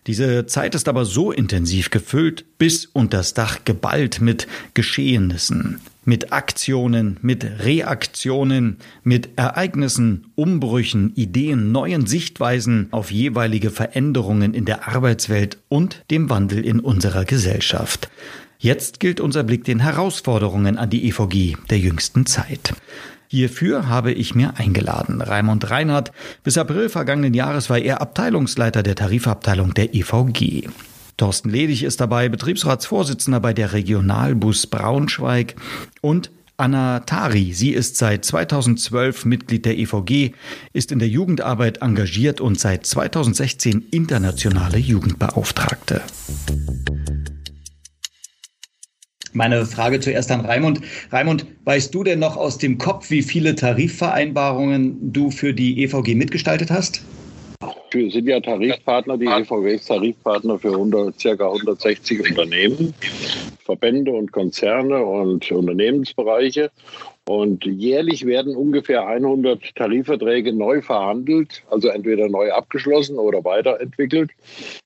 Diese 0.08 0.46
Zeit 0.46 0.74
ist 0.74 0.88
aber 0.88 1.04
so 1.04 1.34
intensiv 1.34 1.90
gefüllt, 1.90 2.46
bis 2.58 2.86
unters 2.86 3.34
Dach 3.34 3.66
geballt 3.66 4.22
mit 4.22 4.48
Geschehnissen, 4.74 5.82
mit 6.04 6.34
Aktionen, 6.34 7.18
mit 7.22 7.44
Reaktionen, 7.64 8.78
mit 9.04 9.38
Ereignissen, 9.38 10.28
Umbrüchen, 10.36 11.14
Ideen, 11.16 11.72
neuen 11.72 12.06
Sichtweisen 12.08 12.88
auf 12.92 13.12
jeweilige 13.12 13.70
Veränderungen 13.70 14.54
in 14.54 14.66
der 14.66 14.88
Arbeitswelt 14.88 15.60
und 15.70 16.04
dem 16.10 16.30
Wandel 16.30 16.66
in 16.66 16.80
unserer 16.80 17.26
Gesellschaft. 17.26 18.10
Jetzt 18.58 19.00
gilt 19.00 19.20
unser 19.20 19.44
Blick 19.44 19.64
den 19.64 19.80
Herausforderungen 19.80 20.78
an 20.78 20.90
die 20.90 21.08
EVG 21.08 21.58
der 21.70 21.80
jüngsten 21.80 22.26
Zeit. 22.26 22.74
Hierfür 23.28 23.88
habe 23.88 24.12
ich 24.12 24.36
mir 24.36 24.56
eingeladen. 24.58 25.22
Raimund 25.22 25.70
Reinhardt. 25.70 26.12
Bis 26.44 26.58
April 26.58 26.90
vergangenen 26.90 27.34
Jahres 27.34 27.70
war 27.70 27.80
er 27.80 28.02
Abteilungsleiter 28.02 28.84
der 28.84 28.96
Tarifabteilung 28.96 29.74
der 29.74 29.96
EVG. 29.96 30.68
Thorsten 31.22 31.52
Ledig 31.52 31.84
ist 31.84 32.02
dabei 32.02 32.30
Betriebsratsvorsitzender 32.30 33.40
bei 33.40 33.54
der 33.54 33.74
Regionalbus 33.74 34.66
Braunschweig 34.66 35.54
und 36.02 36.32
Anna 36.58 37.02
Tari. 37.02 37.54
Sie 37.54 37.74
ist 37.74 37.96
seit 37.98 38.26
2012 38.26 39.26
Mitglied 39.26 39.66
der 39.66 39.78
EVG, 39.78 40.32
ist 40.74 40.92
in 40.92 40.98
der 40.98 41.10
Jugendarbeit 41.10 41.84
engagiert 41.84 42.42
und 42.42 42.60
seit 42.60 42.88
2016 42.88 43.86
internationale 43.92 44.80
Jugendbeauftragte. 44.80 46.02
Meine 49.32 49.68
Frage 49.68 50.00
zuerst 50.00 50.32
an 50.32 50.42
Raimund. 50.42 50.82
Raimund, 51.12 51.46
weißt 51.66 51.94
du 51.94 52.04
denn 52.04 52.18
noch 52.18 52.36
aus 52.36 52.58
dem 52.58 52.80
Kopf, 52.80 53.12
wie 53.12 53.22
viele 53.22 53.54
Tarifvereinbarungen 53.54 55.14
du 55.14 55.30
für 55.30 55.54
die 55.54 55.84
EVG 55.84 56.16
mitgestaltet 56.16 56.72
hast? 56.72 57.04
Wir 57.92 58.10
sind 58.10 58.28
ja 58.28 58.40
Tarifpartner, 58.40 59.18
die 59.18 59.26
EVG 59.26 59.76
ist 59.76 59.88
Tarifpartner 59.88 60.58
für 60.58 60.72
100, 60.72 61.20
circa 61.20 61.48
160 61.48 62.22
Unternehmen, 62.22 62.94
Verbände 63.66 64.12
und 64.12 64.32
Konzerne 64.32 65.04
und 65.04 65.52
Unternehmensbereiche. 65.52 66.72
Und 67.28 67.66
jährlich 67.66 68.26
werden 68.26 68.56
ungefähr 68.56 69.06
100 69.06 69.76
Tarifverträge 69.76 70.54
neu 70.54 70.82
verhandelt, 70.82 71.64
also 71.70 71.90
entweder 71.90 72.30
neu 72.30 72.52
abgeschlossen 72.52 73.18
oder 73.20 73.44
weiterentwickelt. 73.44 74.32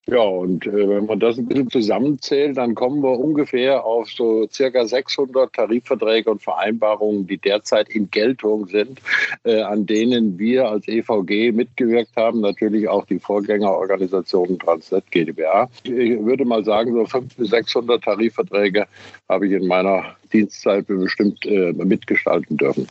Ja, 0.07 0.19
und 0.21 0.67
äh, 0.67 0.87
wenn 0.87 1.07
man 1.07 1.19
das 1.19 1.39
ein 1.39 1.47
bisschen 1.47 1.71
zusammenzählt, 1.71 2.57
dann 2.57 2.75
kommen 2.75 3.01
wir 3.01 3.19
ungefähr 3.19 3.83
auf 3.83 4.07
so 4.11 4.47
circa 4.51 4.85
600 4.85 5.51
Tarifverträge 5.51 6.29
und 6.29 6.43
Vereinbarungen, 6.43 7.25
die 7.25 7.39
derzeit 7.39 7.89
in 7.89 8.11
Geltung 8.11 8.67
sind, 8.67 9.01
äh, 9.45 9.61
an 9.61 9.87
denen 9.87 10.37
wir 10.37 10.69
als 10.69 10.87
EVG 10.87 11.51
mitgewirkt 11.51 12.15
haben, 12.15 12.41
natürlich 12.41 12.87
auch 12.87 13.05
die 13.05 13.17
Vorgängerorganisation 13.17 14.59
Transnet 14.59 15.09
GmbH. 15.09 15.69
Ich 15.83 15.91
würde 16.23 16.45
mal 16.45 16.63
sagen, 16.63 16.93
so 16.93 17.05
500 17.05 17.37
bis 17.37 17.49
600 17.49 18.03
Tarifverträge 18.03 18.85
habe 19.27 19.47
ich 19.47 19.53
in 19.53 19.65
meiner 19.65 20.15
Dienstzeit 20.31 20.85
bestimmt 20.85 21.43
äh, 21.47 21.73
mitgestalten 21.73 22.57
dürfen. 22.57 22.87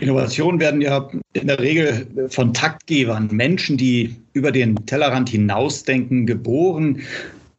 Innovationen 0.00 0.60
werden 0.60 0.80
ja 0.80 1.08
in 1.32 1.46
der 1.46 1.58
Regel 1.58 2.28
von 2.28 2.52
Taktgebern, 2.52 3.28
Menschen, 3.32 3.76
die 3.76 4.14
über 4.32 4.52
den 4.52 4.76
Tellerrand 4.86 5.28
hinausdenken, 5.28 6.26
geboren. 6.26 7.00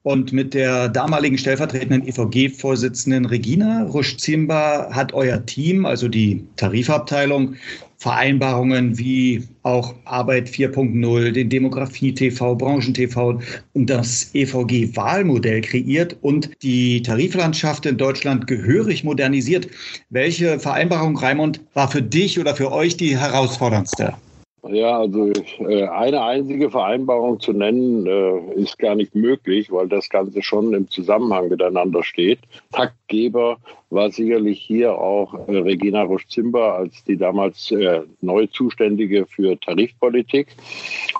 Und 0.03 0.31
mit 0.31 0.53
der 0.53 0.87
damaligen 0.87 1.37
stellvertretenden 1.37 2.07
EVG-Vorsitzenden 2.07 3.25
Regina 3.25 3.83
Rusch-Zimba 3.83 4.89
hat 4.91 5.13
euer 5.13 5.45
Team, 5.45 5.85
also 5.85 6.07
die 6.07 6.45
Tarifabteilung, 6.55 7.55
Vereinbarungen 7.97 8.97
wie 8.97 9.43
auch 9.63 9.95
Arbeit 10.05 10.49
4.0, 10.49 11.31
den 11.31 11.49
Demografie-TV, 11.49 12.55
Branchen-TV 12.55 13.39
und 13.73 13.89
das 13.89 14.33
EVG-Wahlmodell 14.35 15.61
kreiert 15.61 16.15
und 16.21 16.51
die 16.61 17.01
Tariflandschaft 17.01 17.85
in 17.87 17.97
Deutschland 17.97 18.45
gehörig 18.45 19.03
modernisiert. 19.03 19.67
Welche 20.09 20.59
Vereinbarung, 20.59 21.17
Raimund, 21.17 21.59
war 21.73 21.89
für 21.89 22.03
dich 22.03 22.39
oder 22.39 22.55
für 22.55 22.71
euch 22.71 22.97
die 22.97 23.17
herausforderndste? 23.17 24.13
Ja, 24.69 24.99
also 24.99 25.31
äh, 25.59 25.87
eine 25.87 26.21
einzige 26.21 26.69
Vereinbarung 26.69 27.39
zu 27.39 27.53
nennen, 27.53 28.05
äh, 28.05 28.61
ist 28.61 28.77
gar 28.79 28.95
nicht 28.95 29.15
möglich, 29.15 29.71
weil 29.71 29.87
das 29.87 30.09
Ganze 30.09 30.41
schon 30.41 30.73
im 30.73 30.89
Zusammenhang 30.89 31.49
miteinander 31.49 32.03
steht. 32.03 32.39
Taktgeber 33.07 33.57
war 33.89 34.11
sicherlich 34.11 34.59
hier 34.59 34.93
auch 34.97 35.33
äh, 35.47 35.57
Regina 35.57 36.03
Rusch-Zimber 36.03 36.75
als 36.75 37.03
die 37.05 37.17
damals 37.17 37.73
neu 38.21 38.47
Zuständige 38.47 39.25
für 39.25 39.59
Tarifpolitik. 39.59 40.47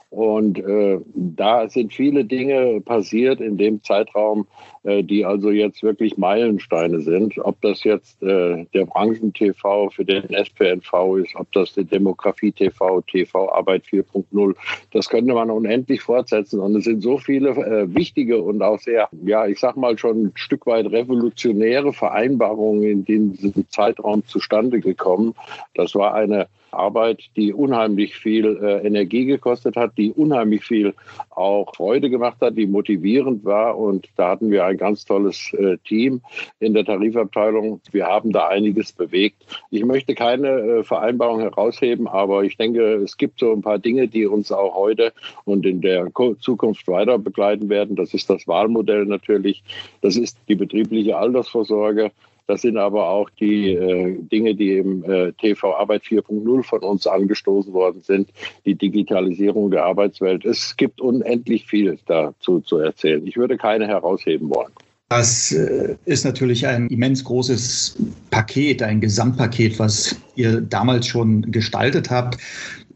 Und 0.09 0.57
äh, 0.59 0.99
da 1.13 1.67
sind 1.69 1.93
viele 1.93 2.23
Dinge 2.23 2.81
passiert 2.81 3.41
in 3.41 3.57
dem 3.57 3.83
Zeitraum, 3.83 4.47
äh, 4.83 5.03
die 5.03 5.25
also 5.25 5.51
jetzt 5.51 5.83
wirklich 5.83 6.17
Meilensteine 6.17 7.01
sind. 7.01 7.37
Ob 7.39 7.59
das 7.61 7.83
jetzt 7.83 8.23
äh, 8.23 8.65
der 8.73 8.85
Branchen-TV 8.85 9.89
für 9.89 10.05
den 10.05 10.23
SPNV 10.33 11.17
ist, 11.17 11.35
ob 11.35 11.51
das 11.51 11.73
der 11.73 11.83
Demografie-TV, 11.83 13.01
TV-Arbeit 13.01 13.83
4.0, 13.83 14.55
das 14.91 15.09
könnte 15.09 15.33
man 15.33 15.51
unendlich 15.51 16.01
fortsetzen. 16.01 16.61
Und 16.61 16.75
es 16.77 16.85
sind 16.85 17.01
so 17.01 17.17
viele 17.17 17.49
äh, 17.49 17.93
wichtige 17.93 18.41
und 18.41 18.61
auch 18.61 18.79
sehr, 18.79 19.09
ja, 19.25 19.45
ich 19.45 19.59
sag 19.59 19.75
mal 19.75 19.97
schon 19.97 20.27
ein 20.27 20.31
Stück 20.35 20.65
weit 20.67 20.85
revolutionäre 20.85 21.76
Vereinbarungen 21.93 22.83
in 22.83 23.05
diesem 23.05 23.69
Zeitraum 23.69 24.25
zustande 24.25 24.79
gekommen. 24.79 25.35
Das 25.73 25.95
war 25.95 26.13
eine 26.13 26.47
Arbeit, 26.71 27.23
die 27.35 27.53
unheimlich 27.53 28.15
viel 28.15 28.59
äh, 28.61 28.85
Energie 28.85 29.25
gekostet 29.25 29.75
hat, 29.75 29.97
die 29.97 30.11
unheimlich 30.11 30.63
viel 30.63 30.93
auch 31.29 31.75
Freude 31.75 32.09
gemacht 32.09 32.37
hat, 32.41 32.57
die 32.57 32.67
motivierend 32.67 33.45
war. 33.45 33.77
Und 33.77 34.07
da 34.15 34.29
hatten 34.29 34.51
wir 34.51 34.65
ein 34.65 34.77
ganz 34.77 35.05
tolles 35.05 35.53
äh, 35.53 35.77
Team 35.85 36.21
in 36.59 36.73
der 36.73 36.85
Tarifabteilung. 36.85 37.81
Wir 37.91 38.07
haben 38.07 38.31
da 38.31 38.47
einiges 38.47 38.91
bewegt. 38.91 39.45
Ich 39.71 39.85
möchte 39.85 40.15
keine 40.15 40.47
äh, 40.47 40.83
Vereinbarung 40.83 41.41
herausheben, 41.41 42.07
aber 42.07 42.43
ich 42.43 42.57
denke, 42.57 42.95
es 42.95 43.17
gibt 43.17 43.39
so 43.39 43.51
ein 43.51 43.61
paar 43.61 43.79
Dinge, 43.79 44.07
die 44.07 44.25
uns 44.25 44.51
auch 44.51 44.75
heute 44.75 45.13
und 45.45 45.65
in 45.65 45.81
der 45.81 46.11
Zukunft 46.39 46.87
weiter 46.87 47.17
begleiten 47.17 47.69
werden. 47.69 47.95
Das 47.95 48.13
ist 48.13 48.29
das 48.29 48.47
Wahlmodell 48.47 49.05
natürlich. 49.05 49.63
Das 50.01 50.15
ist 50.17 50.37
die 50.47 50.55
betriebliche 50.55 51.17
Altersvorsorge. 51.17 52.11
Das 52.47 52.61
sind 52.61 52.77
aber 52.77 53.09
auch 53.09 53.29
die 53.29 53.73
äh, 53.73 54.17
Dinge, 54.31 54.55
die 54.55 54.77
im 54.77 55.03
äh, 55.03 55.33
TV 55.33 55.75
Arbeit 55.75 56.03
4.0 56.03 56.63
von 56.63 56.79
uns 56.79 57.05
angestoßen 57.05 57.73
worden 57.73 58.01
sind, 58.01 58.29
die 58.65 58.75
Digitalisierung 58.75 59.69
der 59.69 59.83
Arbeitswelt. 59.83 60.45
Es 60.45 60.75
gibt 60.77 61.01
unendlich 61.01 61.65
viel 61.65 61.99
dazu 62.05 62.61
zu 62.61 62.77
erzählen. 62.77 63.25
Ich 63.27 63.35
würde 63.35 63.57
keine 63.57 63.85
herausheben 63.85 64.49
wollen. 64.49 64.71
Das 65.09 65.51
äh, 65.51 65.95
ist 66.05 66.23
natürlich 66.23 66.65
ein 66.65 66.87
immens 66.87 67.23
großes 67.23 67.97
Paket, 68.29 68.81
ein 68.81 69.01
Gesamtpaket, 69.01 69.77
was 69.79 70.19
ihr 70.35 70.61
damals 70.61 71.07
schon 71.07 71.51
gestaltet 71.51 72.09
habt 72.09 72.37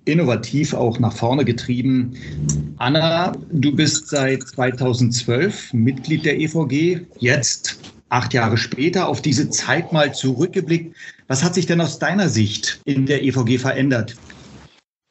innovativ 0.05 0.73
auch 0.73 0.97
nach 0.97 1.13
vorne 1.13 1.45
getrieben. 1.45 2.15
Anna, 2.77 3.33
du 3.51 3.75
bist 3.75 4.09
seit 4.09 4.41
2012 4.41 5.73
Mitglied 5.73 6.25
der 6.25 6.39
EVG, 6.39 7.01
jetzt 7.19 7.79
acht 8.11 8.33
Jahre 8.33 8.57
später 8.57 9.07
auf 9.07 9.21
diese 9.21 9.49
Zeit 9.49 9.93
mal 9.93 10.13
zurückgeblickt. 10.13 10.95
Was 11.27 11.43
hat 11.43 11.55
sich 11.55 11.65
denn 11.65 11.81
aus 11.81 11.97
deiner 11.97 12.29
Sicht 12.29 12.81
in 12.85 13.05
der 13.05 13.23
EVG 13.23 13.57
verändert? 13.57 14.15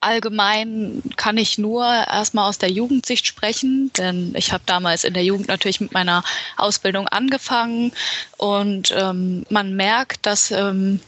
Allgemein 0.02 1.02
kann 1.16 1.36
ich 1.36 1.58
nur 1.58 1.84
erstmal 1.84 2.48
aus 2.48 2.56
der 2.56 2.70
Jugendsicht 2.70 3.26
sprechen, 3.26 3.90
denn 3.98 4.34
ich 4.34 4.52
habe 4.52 4.62
damals 4.64 5.04
in 5.04 5.12
der 5.12 5.24
Jugend 5.24 5.48
natürlich 5.48 5.80
mit 5.80 5.92
meiner 5.92 6.24
Ausbildung 6.56 7.06
angefangen 7.08 7.92
und 8.38 8.94
ähm, 8.96 9.44
man 9.50 9.76
merkt, 9.76 10.24
dass 10.24 10.50
ähm, 10.52 11.00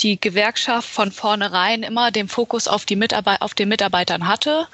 die 0.00 0.20
Gewerkschaft 0.20 0.88
von 0.88 1.10
vornherein 1.12 1.82
immer 1.82 2.10
den 2.10 2.28
Fokus 2.28 2.68
auf, 2.68 2.84
die 2.84 2.96
Mitarbeit 2.96 3.40
auf 3.42 3.54
den 3.54 3.68
Mitarbeitern 3.68 4.26
hatte. 4.26 4.66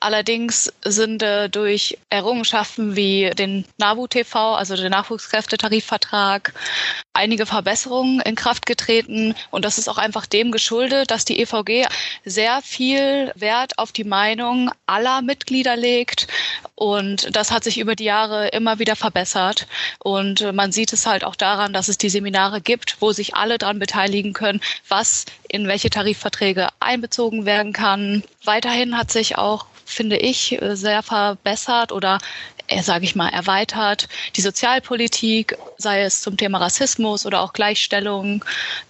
Allerdings 0.00 0.72
sind 0.84 1.22
äh, 1.22 1.48
durch 1.48 1.98
Errungenschaften 2.08 2.94
wie 2.94 3.30
den 3.30 3.64
NABU-TV, 3.78 4.54
also 4.54 4.76
den 4.76 4.90
Nachwuchskräftetarifvertrag, 4.90 6.52
einige 7.12 7.46
Verbesserungen 7.46 8.20
in 8.20 8.36
Kraft 8.36 8.64
getreten. 8.64 9.34
Und 9.50 9.64
das 9.64 9.78
ist 9.78 9.88
auch 9.88 9.98
einfach 9.98 10.26
dem 10.26 10.52
geschuldet, 10.52 11.10
dass 11.10 11.24
die 11.24 11.40
EVG 11.40 11.86
sehr 12.24 12.62
viel 12.62 13.32
Wert 13.34 13.78
auf 13.78 13.90
die 13.90 14.04
Meinung 14.04 14.70
aller 14.86 15.20
Mitglieder 15.22 15.76
legt. 15.76 16.28
Und 16.76 17.34
das 17.34 17.50
hat 17.50 17.64
sich 17.64 17.78
über 17.78 17.96
die 17.96 18.04
Jahre 18.04 18.48
immer 18.48 18.78
wieder 18.78 18.94
verbessert. 18.94 19.66
Und 19.98 20.42
äh, 20.42 20.52
man 20.52 20.70
sieht 20.70 20.92
es 20.92 21.06
halt 21.06 21.24
auch 21.24 21.34
daran, 21.34 21.72
dass 21.72 21.88
es 21.88 21.98
die 21.98 22.08
Seminare 22.08 22.60
gibt, 22.60 22.98
wo 23.00 23.12
sich 23.12 23.34
alle 23.34 23.58
daran 23.58 23.80
beteiligen 23.80 24.32
können, 24.32 24.60
was 24.88 25.24
in 25.48 25.66
welche 25.66 25.90
Tarifverträge 25.90 26.68
einbezogen 26.78 27.46
werden 27.46 27.72
kann. 27.72 28.22
Weiterhin 28.44 28.96
hat 28.96 29.10
sich 29.10 29.36
auch 29.36 29.66
finde 29.88 30.16
ich, 30.18 30.58
sehr 30.60 31.02
verbessert 31.02 31.92
oder 31.92 32.18
äh, 32.68 32.82
sage 32.82 33.04
ich 33.04 33.16
mal, 33.16 33.30
erweitert. 33.30 34.08
Die 34.36 34.42
Sozialpolitik, 34.42 35.56
sei 35.78 36.02
es 36.02 36.20
zum 36.20 36.36
Thema 36.36 36.58
Rassismus 36.58 37.26
oder 37.26 37.40
auch 37.40 37.52
Gleichstellung. 37.52 38.44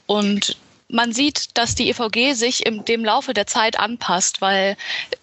Und 0.07 0.57
man 0.89 1.13
sieht, 1.13 1.57
dass 1.57 1.75
die 1.75 1.91
EVG 1.91 2.33
sich 2.33 2.67
im 2.67 2.85
dem 2.85 3.05
Laufe 3.05 3.35
der 3.35 3.47
Zeit 3.47 3.79
anpasst, 3.79 4.41
weil 4.41 4.77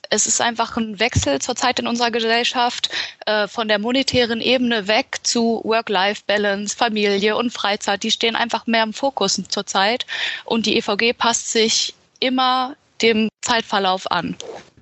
es 0.09 0.27
ist 0.27 0.39
einfach 0.39 0.77
ein 0.77 0.99
Wechsel 0.99 1.41
zurzeit 1.41 1.79
in 1.79 1.87
unserer 1.87 2.11
Gesellschaft 2.11 2.89
äh, 3.25 3.47
von 3.47 3.67
der 3.67 3.79
monetären 3.79 4.39
Ebene 4.39 4.87
weg 4.87 5.17
zu 5.23 5.61
Work-Life-Balance, 5.63 6.77
Familie 6.77 7.35
und 7.35 7.51
Freizeit. 7.51 8.03
Die 8.03 8.11
stehen 8.11 8.35
einfach 8.35 8.67
mehr 8.67 8.83
im 8.83 8.93
Fokus 8.93 9.41
zurzeit 9.49 10.05
und 10.45 10.65
die 10.65 10.77
EVG 10.77 11.13
passt 11.13 11.51
sich 11.51 11.95
immer 12.19 12.75
dem 13.01 13.29
Zeitverlauf 13.41 14.09
an. 14.09 14.37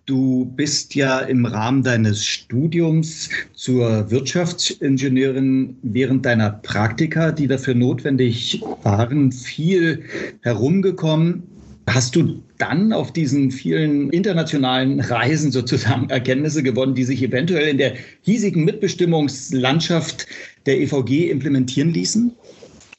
Du 0.06 0.52
bist 0.58 0.96
ja 0.96 1.20
im 1.20 1.46
Rahmen 1.46 1.82
deines 1.82 2.26
Studiums 2.26 3.30
zur 3.54 4.12
Wirtschaftsingenieurin 4.12 5.78
während 5.82 6.26
deiner 6.26 6.50
Praktika, 6.50 7.32
die 7.32 7.48
dafür 7.48 7.74
notwendig 7.74 8.62
waren, 8.84 9.32
viel 9.32 10.04
herumgekommen. 10.42 11.44
Hast 11.88 12.18
du 12.18 12.44
dann 12.58 12.92
auf 12.92 13.13
diesen 13.13 13.50
vielen 13.52 14.10
internationalen 14.10 15.00
Reisen 15.00 15.54
sozusagen 15.54 16.10
Erkenntnisse 16.10 16.63
gewonnen, 16.63 16.96
die 16.96 17.06
sich 17.06 17.24
eventuell 17.24 17.70
in 17.70 17.78
der 17.78 17.94
hiesigen 18.24 18.66
Mitbestimmungslandschaft 18.66 20.28
der 20.66 20.82
EVG 20.82 21.30
implementieren 21.32 21.94
ließen? 21.94 22.34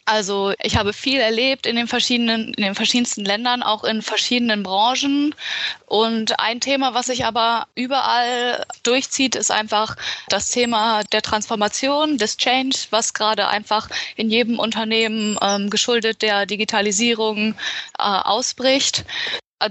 Also 0.07 0.53
ich 0.63 0.77
habe 0.77 0.93
viel 0.93 1.19
erlebt 1.19 1.67
in 1.67 1.77
den 1.77 1.89
verschiedenen, 1.89 2.53
in 2.55 2.63
den 2.63 2.75
verschiedensten 2.75 3.25
Ländern, 3.25 3.63
auch 3.63 3.85
in 3.85 4.03
verschiedenen 4.03 4.63
Branchen. 4.63 5.35
Und 5.87 6.39
ein 6.39 6.61
Thema, 6.61 6.93
was 6.93 7.07
sich 7.07 7.25
aber 7.25 7.69
überall 7.75 8.67
durchzieht, 8.83 9.35
ist 9.35 9.51
einfach 9.51 9.97
das 10.29 10.51
Thema 10.51 11.03
der 11.05 11.23
Transformation, 11.23 12.19
des 12.19 12.37
Change, 12.37 12.77
was 12.91 13.15
gerade 13.15 13.49
einfach 13.49 13.89
in 14.17 14.29
jedem 14.31 14.59
Unternehmen 14.59 15.39
ähm, 15.41 15.71
geschuldet 15.71 16.21
der 16.21 16.45
Digitalisierung 16.45 17.55
äh, 17.99 18.03
ausbricht 18.03 19.05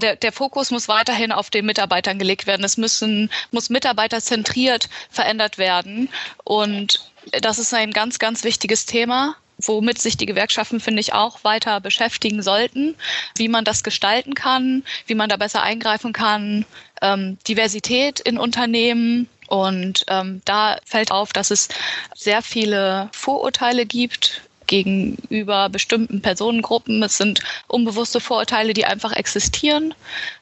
der, 0.00 0.16
der 0.16 0.32
Fokus 0.32 0.72
muss 0.72 0.88
weiterhin 0.88 1.30
auf 1.30 1.50
den 1.50 1.66
Mitarbeitern 1.66 2.18
gelegt 2.18 2.48
werden. 2.48 2.64
Es 2.64 2.76
müssen, 2.76 3.30
muss 3.52 3.70
mitarbeiterzentriert 3.70 4.88
verändert 5.08 5.56
werden. 5.56 6.08
Und 6.42 7.12
das 7.30 7.60
ist 7.60 7.72
ein 7.72 7.92
ganz, 7.92 8.18
ganz 8.18 8.42
wichtiges 8.42 8.86
Thema 8.86 9.36
womit 9.58 10.00
sich 10.00 10.16
die 10.16 10.26
Gewerkschaften, 10.26 10.80
finde 10.80 11.00
ich, 11.00 11.12
auch 11.12 11.44
weiter 11.44 11.80
beschäftigen 11.80 12.42
sollten, 12.42 12.94
wie 13.36 13.48
man 13.48 13.64
das 13.64 13.82
gestalten 13.82 14.34
kann, 14.34 14.84
wie 15.06 15.14
man 15.14 15.28
da 15.28 15.36
besser 15.36 15.62
eingreifen 15.62 16.12
kann, 16.12 16.64
ähm, 17.02 17.38
Diversität 17.46 18.20
in 18.20 18.38
Unternehmen. 18.38 19.28
Und 19.46 20.04
ähm, 20.08 20.40
da 20.44 20.78
fällt 20.84 21.10
auf, 21.10 21.32
dass 21.32 21.50
es 21.50 21.68
sehr 22.14 22.42
viele 22.42 23.10
Vorurteile 23.12 23.86
gibt 23.86 24.42
gegenüber 24.66 25.68
bestimmten 25.68 26.20
Personengruppen. 26.20 27.02
Es 27.02 27.16
sind 27.16 27.40
unbewusste 27.68 28.20
Vorurteile, 28.20 28.72
die 28.72 28.84
einfach 28.84 29.12
existieren. 29.12 29.94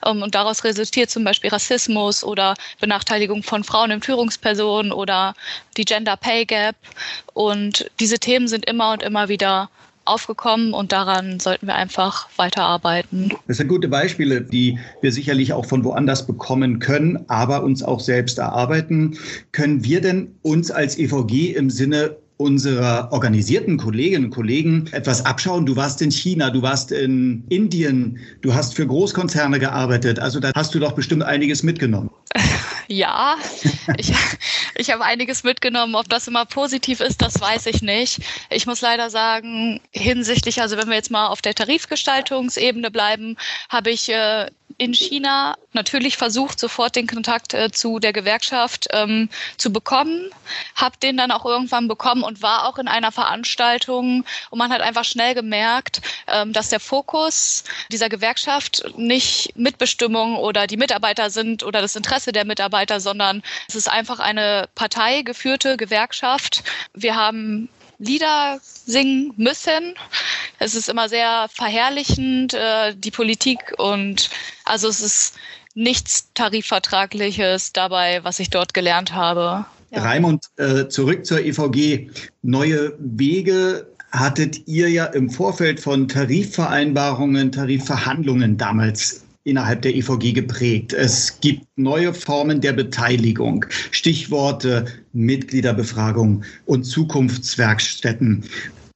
Ähm, 0.04 0.22
und 0.22 0.34
daraus 0.34 0.64
resultiert 0.64 1.10
zum 1.10 1.24
Beispiel 1.24 1.50
Rassismus 1.50 2.24
oder 2.24 2.54
Benachteiligung 2.80 3.42
von 3.42 3.64
Frauen 3.64 3.90
in 3.90 4.02
Führungspersonen 4.02 4.92
oder 4.92 5.34
die 5.76 5.84
Gender 5.84 6.16
Pay 6.16 6.46
Gap. 6.46 6.76
Und 7.34 7.90
diese 8.00 8.18
Themen 8.18 8.48
sind 8.48 8.66
immer 8.66 8.92
und 8.92 9.02
immer 9.02 9.28
wieder 9.28 9.70
aufgekommen 10.04 10.74
und 10.74 10.92
daran 10.92 11.38
sollten 11.38 11.66
wir 11.66 11.74
einfach 11.74 12.28
weiterarbeiten. 12.36 13.32
Das 13.46 13.58
sind 13.58 13.68
gute 13.68 13.88
Beispiele, 13.88 14.40
die 14.40 14.78
wir 15.00 15.12
sicherlich 15.12 15.52
auch 15.52 15.66
von 15.66 15.84
woanders 15.84 16.26
bekommen 16.26 16.80
können, 16.80 17.24
aber 17.28 17.62
uns 17.62 17.82
auch 17.82 18.00
selbst 18.00 18.38
erarbeiten. 18.38 19.16
Können 19.52 19.84
wir 19.84 20.00
denn 20.00 20.34
uns 20.42 20.70
als 20.70 20.98
EVG 20.98 21.52
im 21.52 21.70
Sinne 21.70 22.16
unserer 22.42 23.08
organisierten 23.12 23.76
Kolleginnen 23.76 24.26
und 24.26 24.30
Kollegen 24.30 24.88
etwas 24.92 25.24
abschauen. 25.24 25.66
Du 25.66 25.76
warst 25.76 26.02
in 26.02 26.10
China, 26.10 26.50
du 26.50 26.62
warst 26.62 26.92
in 26.92 27.44
Indien, 27.48 28.18
du 28.40 28.54
hast 28.54 28.74
für 28.74 28.86
Großkonzerne 28.86 29.58
gearbeitet. 29.58 30.18
Also 30.18 30.40
da 30.40 30.50
hast 30.54 30.74
du 30.74 30.78
doch 30.78 30.92
bestimmt 30.92 31.22
einiges 31.22 31.62
mitgenommen. 31.62 32.10
Ja, 32.92 33.38
ich, 33.96 34.12
ich 34.74 34.90
habe 34.90 35.02
einiges 35.02 35.44
mitgenommen. 35.44 35.94
Ob 35.94 36.10
das 36.10 36.28
immer 36.28 36.44
positiv 36.44 37.00
ist, 37.00 37.22
das 37.22 37.40
weiß 37.40 37.66
ich 37.66 37.80
nicht. 37.80 38.20
Ich 38.50 38.66
muss 38.66 38.82
leider 38.82 39.08
sagen, 39.08 39.80
hinsichtlich, 39.92 40.60
also 40.60 40.76
wenn 40.76 40.88
wir 40.88 40.96
jetzt 40.96 41.10
mal 41.10 41.28
auf 41.28 41.40
der 41.40 41.54
Tarifgestaltungsebene 41.54 42.90
bleiben, 42.90 43.38
habe 43.70 43.90
ich 43.90 44.10
äh, 44.10 44.50
in 44.78 44.94
China 44.94 45.56
natürlich 45.72 46.16
versucht, 46.16 46.58
sofort 46.58 46.96
den 46.96 47.06
Kontakt 47.06 47.54
äh, 47.54 47.70
zu 47.70 47.98
der 47.98 48.12
Gewerkschaft 48.12 48.88
ähm, 48.90 49.28
zu 49.56 49.72
bekommen, 49.72 50.28
habe 50.74 50.96
den 50.98 51.16
dann 51.16 51.30
auch 51.30 51.44
irgendwann 51.44 51.88
bekommen 51.88 52.22
und 52.22 52.42
war 52.42 52.68
auch 52.68 52.78
in 52.78 52.88
einer 52.88 53.12
Veranstaltung 53.12 54.24
und 54.50 54.58
man 54.58 54.72
hat 54.72 54.80
einfach 54.80 55.04
schnell 55.04 55.34
gemerkt, 55.34 56.02
ähm, 56.26 56.52
dass 56.52 56.68
der 56.68 56.80
Fokus 56.80 57.64
dieser 57.90 58.08
Gewerkschaft 58.08 58.84
nicht 58.96 59.56
Mitbestimmung 59.56 60.36
oder 60.36 60.66
die 60.66 60.76
Mitarbeiter 60.76 61.30
sind 61.30 61.62
oder 61.62 61.80
das 61.80 61.96
Interesse 61.96 62.32
der 62.32 62.44
Mitarbeiter, 62.44 62.81
sondern 62.90 63.42
es 63.68 63.74
ist 63.74 63.88
einfach 63.88 64.18
eine 64.18 64.68
parteigeführte 64.74 65.76
Gewerkschaft. 65.76 66.64
Wir 66.94 67.16
haben 67.16 67.68
Lieder 67.98 68.58
singen 68.62 69.32
müssen. 69.36 69.94
Es 70.58 70.74
ist 70.74 70.88
immer 70.88 71.08
sehr 71.08 71.46
verherrlichend, 71.52 72.52
äh, 72.52 72.94
die 72.96 73.12
Politik 73.12 73.58
und 73.78 74.28
also 74.64 74.88
es 74.88 75.00
ist 75.00 75.34
nichts 75.74 76.28
Tarifvertragliches 76.34 77.72
dabei, 77.72 78.24
was 78.24 78.40
ich 78.40 78.50
dort 78.50 78.74
gelernt 78.74 79.14
habe. 79.14 79.66
Ja. 79.90 80.02
Raimund, 80.02 80.46
äh, 80.56 80.88
zurück 80.88 81.26
zur 81.26 81.40
EVG. 81.40 82.10
Neue 82.42 82.94
Wege 82.98 83.86
hattet 84.10 84.66
ihr 84.66 84.90
ja 84.90 85.06
im 85.06 85.30
Vorfeld 85.30 85.80
von 85.80 86.08
Tarifvereinbarungen, 86.08 87.52
Tarifverhandlungen 87.52 88.56
damals 88.56 89.22
innerhalb 89.44 89.82
der 89.82 89.94
EVG 89.94 90.32
geprägt. 90.32 90.92
Es 90.92 91.40
gibt 91.40 91.66
neue 91.76 92.14
Formen 92.14 92.60
der 92.60 92.72
Beteiligung, 92.72 93.66
Stichworte 93.90 94.86
Mitgliederbefragung 95.12 96.44
und 96.66 96.84
Zukunftswerkstätten. 96.84 98.44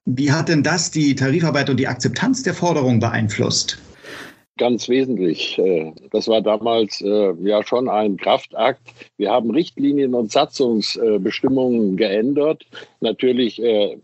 Wie 0.05 0.31
hat 0.31 0.49
denn 0.49 0.63
das 0.63 0.91
die 0.93 1.15
Tarifarbeit 1.17 1.69
und 1.69 1.79
die 1.79 1.89
Akzeptanz 1.89 2.43
der 2.45 2.55
Forderung 2.55 3.01
beeinflusst? 3.01 3.79
Ganz 4.59 4.88
wesentlich. 4.88 5.59
Äh, 5.59 5.92
das 6.12 6.29
war 6.29 6.40
damals 6.40 7.03
äh, 7.03 7.35
ja 7.42 7.62
schon 7.62 7.90
ein 7.90 8.16
Kraftakt. 8.16 8.81
Wir 9.19 9.31
haben 9.31 9.51
Richtlinien 9.51 10.14
und 10.14 10.33
Satzungsbestimmungen 10.33 11.99
geändert. 11.99 12.64
Natürlich 13.03 13.62
äh, 13.62 13.99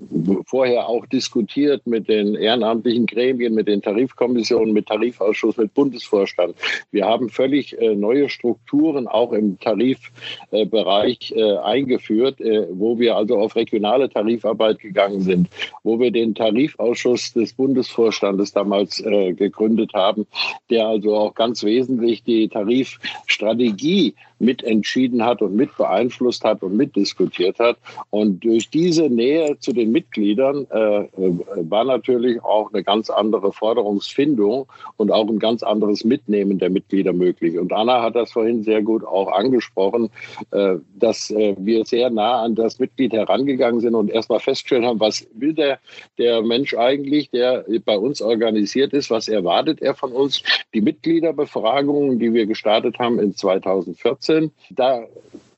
vorher 0.44 0.88
auch 0.90 1.06
diskutiert 1.06 1.86
mit 1.86 2.06
den 2.06 2.34
ehrenamtlichen 2.34 3.06
Gremien, 3.06 3.54
mit 3.54 3.66
den 3.66 3.80
Tarifkommissionen, 3.80 4.74
mit 4.74 4.88
Tarifausschuss, 4.88 5.56
mit 5.56 5.72
Bundesvorstand. 5.72 6.54
Wir 6.90 7.06
haben 7.06 7.30
völlig 7.30 7.74
neue 7.80 8.28
Strukturen 8.28 9.08
auch 9.08 9.32
im 9.32 9.58
Tarifbereich 9.58 11.34
eingeführt, 11.62 12.38
wo 12.70 12.98
wir 12.98 13.16
also 13.16 13.38
auf 13.38 13.56
regionale 13.56 14.08
Tarifarbeit 14.08 14.80
gegangen 14.80 15.22
sind, 15.22 15.48
wo 15.82 15.98
wir 15.98 16.10
den 16.10 16.34
Tarifausschuss 16.34 17.32
des 17.32 17.54
Bundesvorstandes 17.54 18.52
damals 18.52 19.02
gegründet 19.02 19.92
haben 19.94 20.26
der 20.70 20.86
also 20.86 21.16
auch 21.16 21.34
ganz 21.34 21.62
wesentlich 21.62 22.22
die 22.22 22.48
Tarifstrategie 22.48 24.14
mitentschieden 24.42 25.24
hat 25.24 25.40
und 25.40 25.54
mit 25.54 25.74
beeinflusst 25.76 26.44
hat 26.44 26.62
und 26.62 26.76
mitdiskutiert 26.76 27.58
hat. 27.58 27.78
Und 28.10 28.44
durch 28.44 28.68
diese 28.68 29.08
Nähe 29.08 29.56
zu 29.60 29.72
den 29.72 29.92
Mitgliedern 29.92 30.66
äh, 30.70 31.04
äh, 31.04 31.08
war 31.56 31.84
natürlich 31.84 32.42
auch 32.42 32.72
eine 32.72 32.82
ganz 32.82 33.08
andere 33.08 33.52
Forderungsfindung 33.52 34.66
und 34.96 35.10
auch 35.10 35.28
ein 35.28 35.38
ganz 35.38 35.62
anderes 35.62 36.04
Mitnehmen 36.04 36.58
der 36.58 36.70
Mitglieder 36.70 37.12
möglich. 37.12 37.58
Und 37.58 37.72
Anna 37.72 38.02
hat 38.02 38.16
das 38.16 38.32
vorhin 38.32 38.62
sehr 38.64 38.82
gut 38.82 39.04
auch 39.04 39.30
angesprochen, 39.30 40.10
äh, 40.50 40.76
dass 40.98 41.30
äh, 41.30 41.54
wir 41.58 41.84
sehr 41.84 42.10
nah 42.10 42.42
an 42.42 42.54
das 42.54 42.78
Mitglied 42.78 43.12
herangegangen 43.12 43.80
sind 43.80 43.94
und 43.94 44.10
erstmal 44.10 44.40
festgestellt 44.40 44.84
haben, 44.84 45.00
was 45.00 45.26
will 45.34 45.54
der, 45.54 45.78
der 46.18 46.42
Mensch 46.42 46.74
eigentlich, 46.74 47.30
der 47.30 47.64
bei 47.84 47.96
uns 47.96 48.20
organisiert 48.20 48.92
ist, 48.92 49.10
was 49.10 49.28
erwartet 49.28 49.80
er 49.80 49.94
von 49.94 50.12
uns. 50.12 50.42
Die 50.74 50.80
Mitgliederbefragungen, 50.80 52.18
die 52.18 52.32
wir 52.34 52.46
gestartet 52.46 52.98
haben 52.98 53.20
in 53.20 53.34
2014, 53.36 54.31
2015. 54.32 54.50
Da 54.70 55.06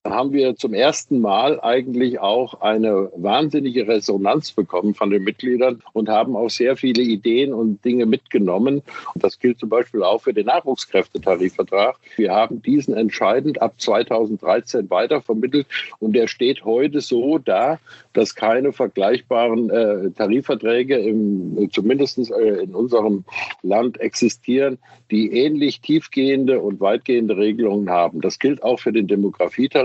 haben 0.06 0.34
wir 0.34 0.54
zum 0.56 0.74
ersten 0.74 1.20
Mal 1.20 1.58
eigentlich 1.60 2.18
auch 2.18 2.60
eine 2.60 3.10
wahnsinnige 3.16 3.88
Resonanz 3.88 4.52
bekommen 4.52 4.94
von 4.94 5.08
den 5.08 5.24
Mitgliedern 5.24 5.82
und 5.94 6.10
haben 6.10 6.36
auch 6.36 6.50
sehr 6.50 6.76
viele 6.76 7.02
Ideen 7.02 7.54
und 7.54 7.82
Dinge 7.84 8.04
mitgenommen. 8.04 8.82
Und 9.14 9.24
das 9.24 9.38
gilt 9.38 9.58
zum 9.58 9.70
Beispiel 9.70 10.02
auch 10.02 10.20
für 10.20 10.34
den 10.34 10.46
Nachwuchskräftetarifvertrag. 10.46 11.96
Wir 12.16 12.32
haben 12.32 12.60
diesen 12.60 12.94
entscheidend 12.94 13.62
ab 13.62 13.74
2013 13.78 14.90
weitervermittelt 14.90 15.66
und 16.00 16.14
der 16.14 16.26
steht 16.26 16.66
heute 16.66 17.00
so 17.00 17.38
da, 17.38 17.78
dass 18.12 18.34
keine 18.34 18.74
vergleichbaren 18.74 19.70
äh, 19.70 20.10
Tarifverträge 20.10 20.98
im, 20.98 21.70
zumindest 21.72 22.18
äh, 22.30 22.62
in 22.62 22.74
unserem 22.74 23.24
Land 23.62 23.98
existieren, 24.00 24.78
die 25.10 25.32
ähnlich 25.32 25.80
tiefgehende 25.80 26.60
und 26.60 26.80
weitgehende 26.80 27.36
Regelungen 27.36 27.88
haben. 27.88 28.20
Das 28.20 28.38
gilt 28.38 28.62
auch 28.62 28.80
für 28.80 28.92
den 28.92 29.06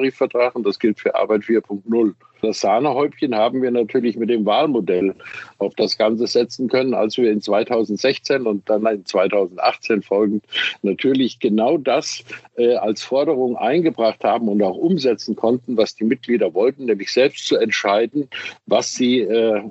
Demografietarifvertrag 0.09 0.55
und 0.55 0.65
das 0.65 0.79
gilt 0.79 0.99
für 0.99 1.15
Arbeit 1.15 1.41
4.0. 1.41 2.13
Das 2.41 2.61
Sahnehäubchen 2.61 3.35
haben 3.35 3.61
wir 3.61 3.71
natürlich 3.71 4.17
mit 4.17 4.29
dem 4.29 4.45
Wahlmodell 4.45 5.13
auf 5.57 5.75
das 5.75 5.97
Ganze 5.97 6.27
setzen 6.27 6.69
können, 6.69 6.93
als 6.93 7.17
wir 7.17 7.31
in 7.31 7.41
2016 7.41 8.45
und 8.45 8.69
dann 8.69 8.85
in 8.85 9.05
2018 9.05 10.01
folgend 10.01 10.45
natürlich 10.81 11.39
genau 11.39 11.77
das 11.77 12.23
äh, 12.55 12.75
als 12.75 13.03
Forderung 13.03 13.57
eingebracht 13.57 14.23
haben 14.23 14.47
und 14.47 14.61
auch 14.61 14.77
umsetzen 14.77 15.35
konnten, 15.35 15.77
was 15.77 15.95
die 15.95 16.05
Mitglieder 16.05 16.53
wollten, 16.53 16.85
nämlich 16.85 17.11
selbst 17.11 17.45
zu 17.45 17.57
entscheiden, 17.57 18.29
was 18.65 18.93
sie 18.93 19.19
äh, 19.19 19.61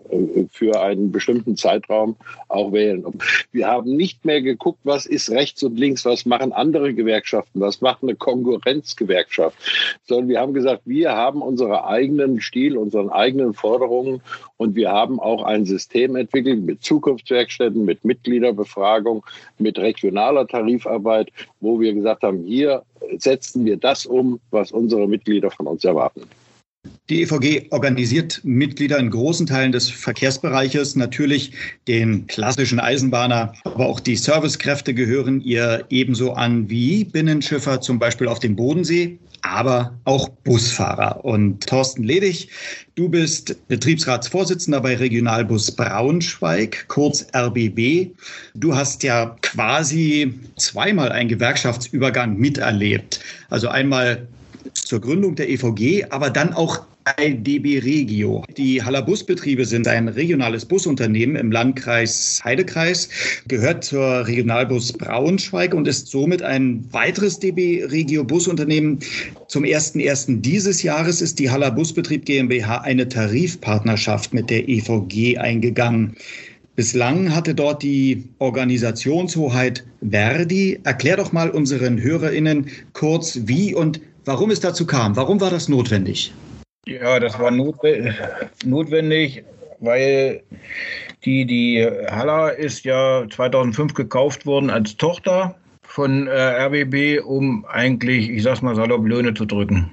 für 0.51 0.81
einen 0.81 1.11
bestimmten 1.11 1.57
Zeitraum 1.57 2.17
auch 2.49 2.73
wählen. 2.73 3.05
Wir 3.51 3.67
haben 3.67 3.97
nicht 3.97 4.25
mehr 4.25 4.43
geguckt, 4.43 4.81
was 4.85 5.07
ist 5.07 5.31
rechts 5.31 5.63
und 5.63 5.79
links, 5.79 6.05
was 6.05 6.27
machen 6.27 6.53
andere 6.53 6.93
Gewerkschaften, 6.93 7.61
was 7.61 7.81
macht 7.81 8.03
eine 8.03 8.15
Konkurrenzgewerkschaft, 8.15 9.57
sondern 10.05 10.29
wir 10.29 10.41
haben 10.41 10.55
gesagt, 10.55 10.83
wir 10.85 11.13
haben 11.13 11.41
unsere 11.43 11.87
eigenen 11.87 12.41
Stil 12.41 12.58
Stil, 12.59 12.77
unseren 12.77 13.09
eigenen 13.11 13.55
Forderungen. 13.55 14.21
Und 14.57 14.75
wir 14.75 14.91
haben 14.91 15.21
auch 15.21 15.45
ein 15.45 15.65
System 15.65 16.17
entwickelt 16.17 16.65
mit 16.65 16.83
Zukunftswerkstätten, 16.83 17.85
mit 17.85 18.05
Mitgliederbefragung, 18.05 19.25
mit 19.59 19.79
regionaler 19.79 20.47
Tarifarbeit, 20.47 21.31
wo 21.61 21.79
wir 21.79 21.95
gesagt 21.95 22.25
haben, 22.25 22.43
hier 22.43 22.83
setzen 23.19 23.65
wir 23.65 23.77
das 23.77 24.07
um, 24.07 24.41
was 24.51 24.73
unsere 24.73 25.07
Mitglieder 25.07 25.51
von 25.53 25.69
uns 25.69 25.85
erwarten. 25.85 26.23
Die 27.11 27.23
EVG 27.23 27.69
organisiert 27.71 28.41
Mitglieder 28.45 28.99
in 28.99 29.11
großen 29.11 29.47
Teilen 29.47 29.73
des 29.73 29.91
Verkehrsbereiches, 29.91 30.97
natürlich 30.97 31.53
den 31.87 32.27
klassischen 32.27 32.81
Eisenbahner, 32.81 33.53
aber 33.65 33.87
auch 33.87 34.01
die 34.01 34.17
Servicekräfte 34.17 34.95
gehören 34.95 35.41
ihr 35.41 35.85
ebenso 35.91 36.33
an 36.33 36.71
wie 36.71 37.05
Binnenschiffer, 37.05 37.81
zum 37.81 37.99
Beispiel 37.99 38.29
auf 38.29 38.39
dem 38.39 38.57
Bodensee, 38.57 39.19
aber 39.43 39.99
auch 40.05 40.29
Busfahrer. 40.29 41.25
Und 41.25 41.67
Thorsten 41.67 42.03
Ledig, 42.03 42.49
du 42.95 43.09
bist 43.09 43.57
Betriebsratsvorsitzender 43.69 44.81
bei 44.81 44.97
Regionalbus 44.97 45.73
Braunschweig, 45.73 46.87
kurz 46.89 47.27
RBB. 47.35 48.11
Du 48.55 48.75
hast 48.75 49.03
ja 49.03 49.37
quasi 49.43 50.35
zweimal 50.57 51.13
einen 51.13 51.29
Gewerkschaftsübergang 51.29 52.37
miterlebt. 52.37 53.21
Also 53.51 53.69
einmal 53.69 54.27
zur 54.75 55.01
Gründung 55.01 55.35
der 55.35 55.49
EVG, 55.49 56.07
aber 56.11 56.31
dann 56.31 56.53
auch 56.53 56.83
bei 57.17 57.81
Regio. 57.81 58.45
Die 58.57 58.83
Haller 58.83 59.03
Busbetriebe 59.03 59.65
sind 59.65 59.87
ein 59.89 60.09
regionales 60.09 60.65
Busunternehmen 60.65 61.37
im 61.37 61.53
Landkreis 61.53 62.41
Heidekreis, 62.45 63.09
gehört 63.47 63.85
zur 63.85 64.27
Regionalbus 64.27 64.93
Braunschweig 64.93 65.75
und 65.75 65.89
ist 65.89 66.09
somit 66.09 66.43
ein 66.43 66.85
weiteres 66.93 67.39
DB 67.39 67.85
Regio 67.85 68.25
Busunternehmen. 68.25 68.99
Zum 69.49 69.65
01.01. 69.65 70.41
dieses 70.41 70.83
Jahres 70.83 71.23
ist 71.23 71.39
die 71.39 71.51
Haller 71.51 71.71
Busbetrieb 71.71 72.25
GmbH 72.25 72.79
eine 72.79 73.09
Tarifpartnerschaft 73.09 74.35
mit 74.35 74.51
der 74.51 74.69
EVG 74.69 75.39
eingegangen. 75.39 76.17
Bislang 76.77 77.35
hatte 77.35 77.55
dort 77.55 77.83
die 77.83 78.25
Organisationshoheit 78.39 79.85
Verdi. 80.09 80.79
Erklär 80.85 81.17
doch 81.17 81.33
mal 81.33 81.51
unseren 81.51 82.01
HörerInnen 82.01 82.69
kurz, 82.93 83.41
wie 83.47 83.75
und 83.75 84.01
warum 84.25 84.51
es 84.51 84.61
dazu 84.61 84.87
kam. 84.87 85.17
Warum 85.17 85.41
war 85.41 85.51
das 85.51 85.69
notwendig? 85.69 86.33
Ja, 86.89 87.21
das 87.21 87.39
war 87.39 87.51
notwendig 87.51 89.45
weil 89.81 90.43
die, 91.25 91.45
die 91.45 91.87
Haller 92.11 92.55
ist 92.57 92.85
ja 92.85 93.25
2005 93.31 93.95
gekauft 93.95 94.47
worden 94.47 94.71
als 94.71 94.97
Tochter 94.97 95.55
von 95.83 96.27
äh, 96.27 96.67
RBB, 96.67 97.25
um 97.25 97.65
eigentlich, 97.67 98.29
ich 98.29 98.43
sag's 98.43 98.63
mal 98.63 98.75
salopp, 98.75 99.07
Löhne 99.07 99.35
zu 99.35 99.45
drücken. 99.45 99.91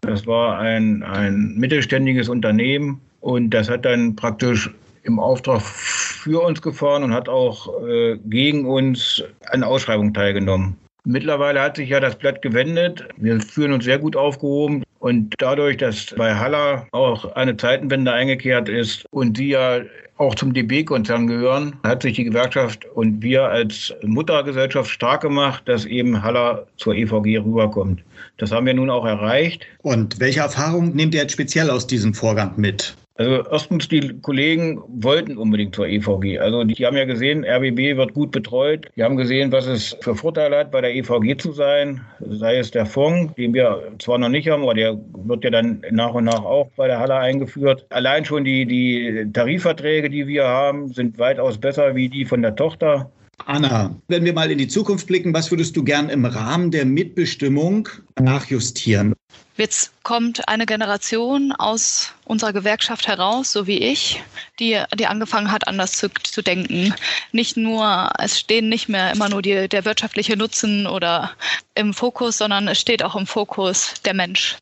Das 0.00 0.26
war 0.26 0.58
ein, 0.58 1.02
ein 1.02 1.54
mittelständiges 1.56 2.28
Unternehmen 2.28 3.00
und 3.20 3.50
das 3.50 3.68
hat 3.68 3.84
dann 3.84 4.14
praktisch 4.16 4.70
im 5.04 5.18
Auftrag 5.18 5.62
für 5.62 6.42
uns 6.42 6.60
gefahren 6.60 7.04
und 7.04 7.14
hat 7.14 7.28
auch 7.28 7.68
äh, 7.86 8.16
gegen 8.26 8.66
uns 8.66 9.22
an 9.50 9.62
Ausschreibung 9.62 10.12
teilgenommen. 10.12 10.76
Mittlerweile 11.04 11.60
hat 11.60 11.76
sich 11.76 11.90
ja 11.90 12.00
das 12.00 12.16
Blatt 12.16 12.42
gewendet. 12.42 13.04
Wir 13.16 13.40
fühlen 13.40 13.72
uns 13.72 13.84
sehr 13.84 13.98
gut 13.98 14.16
aufgehoben. 14.16 14.82
Und 15.06 15.34
dadurch, 15.38 15.76
dass 15.76 16.06
bei 16.16 16.34
Haller 16.34 16.88
auch 16.90 17.36
eine 17.36 17.56
Zeitenwende 17.56 18.12
eingekehrt 18.12 18.68
ist 18.68 19.06
und 19.12 19.36
sie 19.36 19.50
ja 19.50 19.82
auch 20.16 20.34
zum 20.34 20.52
DB-Konzern 20.52 21.28
gehören, 21.28 21.76
hat 21.84 22.02
sich 22.02 22.16
die 22.16 22.24
Gewerkschaft 22.24 22.84
und 22.86 23.22
wir 23.22 23.44
als 23.44 23.94
Muttergesellschaft 24.02 24.90
stark 24.90 25.20
gemacht, 25.20 25.62
dass 25.66 25.84
eben 25.84 26.24
Haller 26.24 26.66
zur 26.76 26.96
EVG 26.96 27.38
rüberkommt. 27.38 28.02
Das 28.38 28.50
haben 28.50 28.66
wir 28.66 28.74
nun 28.74 28.90
auch 28.90 29.06
erreicht. 29.06 29.64
Und 29.82 30.18
welche 30.18 30.40
Erfahrung 30.40 30.92
nehmt 30.96 31.14
ihr 31.14 31.20
jetzt 31.20 31.34
speziell 31.34 31.70
aus 31.70 31.86
diesem 31.86 32.12
Vorgang 32.12 32.54
mit? 32.56 32.96
Also 33.18 33.44
erstens, 33.50 33.88
die 33.88 34.20
Kollegen 34.20 34.82
wollten 34.88 35.38
unbedingt 35.38 35.74
zur 35.74 35.86
EVG. 35.86 36.38
Also 36.38 36.64
die 36.64 36.84
haben 36.84 36.96
ja 36.96 37.06
gesehen, 37.06 37.44
RBB 37.44 37.96
wird 37.96 38.12
gut 38.12 38.30
betreut. 38.30 38.90
Die 38.94 39.02
haben 39.02 39.16
gesehen, 39.16 39.50
was 39.52 39.66
es 39.66 39.96
für 40.02 40.14
Vorteile 40.14 40.58
hat, 40.58 40.70
bei 40.70 40.82
der 40.82 40.94
EVG 40.94 41.38
zu 41.38 41.52
sein. 41.52 42.02
Sei 42.20 42.58
es 42.58 42.70
der 42.70 42.84
Fonds, 42.84 43.34
den 43.34 43.54
wir 43.54 43.82
zwar 43.98 44.18
noch 44.18 44.28
nicht 44.28 44.48
haben, 44.48 44.62
aber 44.62 44.74
der 44.74 44.98
wird 45.24 45.44
ja 45.44 45.50
dann 45.50 45.82
nach 45.90 46.12
und 46.12 46.24
nach 46.24 46.44
auch 46.44 46.68
bei 46.76 46.88
der 46.88 46.98
Halle 46.98 47.16
eingeführt. 47.16 47.86
Allein 47.88 48.24
schon 48.24 48.44
die, 48.44 48.66
die 48.66 49.26
Tarifverträge, 49.32 50.10
die 50.10 50.26
wir 50.26 50.44
haben, 50.44 50.92
sind 50.92 51.18
weitaus 51.18 51.56
besser 51.56 51.94
wie 51.94 52.08
die 52.10 52.26
von 52.26 52.42
der 52.42 52.54
Tochter. 52.54 53.10
Anna, 53.46 53.94
wenn 54.08 54.24
wir 54.24 54.32
mal 54.32 54.50
in 54.50 54.58
die 54.58 54.68
Zukunft 54.68 55.06
blicken, 55.06 55.32
was 55.32 55.50
würdest 55.50 55.76
du 55.76 55.84
gern 55.84 56.08
im 56.08 56.24
Rahmen 56.24 56.70
der 56.70 56.84
Mitbestimmung 56.84 57.88
nachjustieren? 58.18 59.14
Jetzt 59.56 59.92
kommt 60.02 60.48
eine 60.48 60.66
Generation 60.66 61.52
aus 61.52 62.12
unserer 62.24 62.52
Gewerkschaft 62.52 63.08
heraus, 63.08 63.52
so 63.52 63.66
wie 63.66 63.78
ich, 63.78 64.22
die, 64.58 64.82
die 64.98 65.06
angefangen 65.06 65.50
hat, 65.50 65.66
anders 65.66 65.92
zu, 65.92 66.10
zu 66.10 66.42
denken. 66.42 66.94
Nicht 67.32 67.56
nur, 67.56 68.10
es 68.18 68.38
stehen 68.38 68.68
nicht 68.68 68.88
mehr 68.88 69.12
immer 69.12 69.30
nur 69.30 69.40
die, 69.40 69.68
der 69.68 69.86
wirtschaftliche 69.86 70.36
Nutzen 70.36 70.86
oder 70.86 71.32
im 71.74 71.94
Fokus, 71.94 72.36
sondern 72.36 72.68
es 72.68 72.78
steht 72.80 73.02
auch 73.02 73.16
im 73.16 73.26
Fokus 73.26 73.94
der 74.04 74.12
Mensch. 74.12 74.56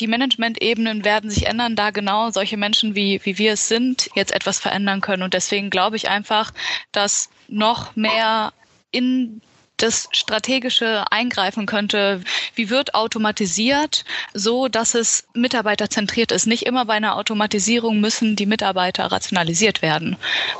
Die 0.00 0.08
Management-Ebenen 0.08 1.04
werden 1.04 1.30
sich 1.30 1.46
ändern, 1.46 1.76
da 1.76 1.90
genau 1.90 2.30
solche 2.30 2.56
Menschen 2.56 2.94
wie, 2.94 3.20
wie 3.24 3.38
wir 3.38 3.52
es 3.52 3.68
sind, 3.68 4.10
jetzt 4.14 4.32
etwas 4.32 4.58
verändern 4.58 5.00
können. 5.00 5.22
Und 5.22 5.34
deswegen 5.34 5.70
glaube 5.70 5.96
ich 5.96 6.08
einfach, 6.10 6.52
dass 6.92 7.30
noch 7.48 7.96
mehr 7.96 8.52
in 8.90 9.40
das 9.84 10.08
strategische 10.12 11.04
eingreifen 11.10 11.66
könnte. 11.66 12.22
Wie 12.54 12.70
wird 12.70 12.94
automatisiert, 12.94 14.04
so 14.32 14.68
dass 14.68 14.94
es 14.94 15.26
mitarbeiterzentriert 15.34 16.32
ist? 16.32 16.46
Nicht 16.46 16.64
immer 16.64 16.86
bei 16.86 16.94
einer 16.94 17.16
Automatisierung 17.16 18.00
müssen 18.00 18.34
die 18.34 18.46
Mitarbeiter 18.46 19.04
rationalisiert 19.04 19.82
werden. 19.82 20.16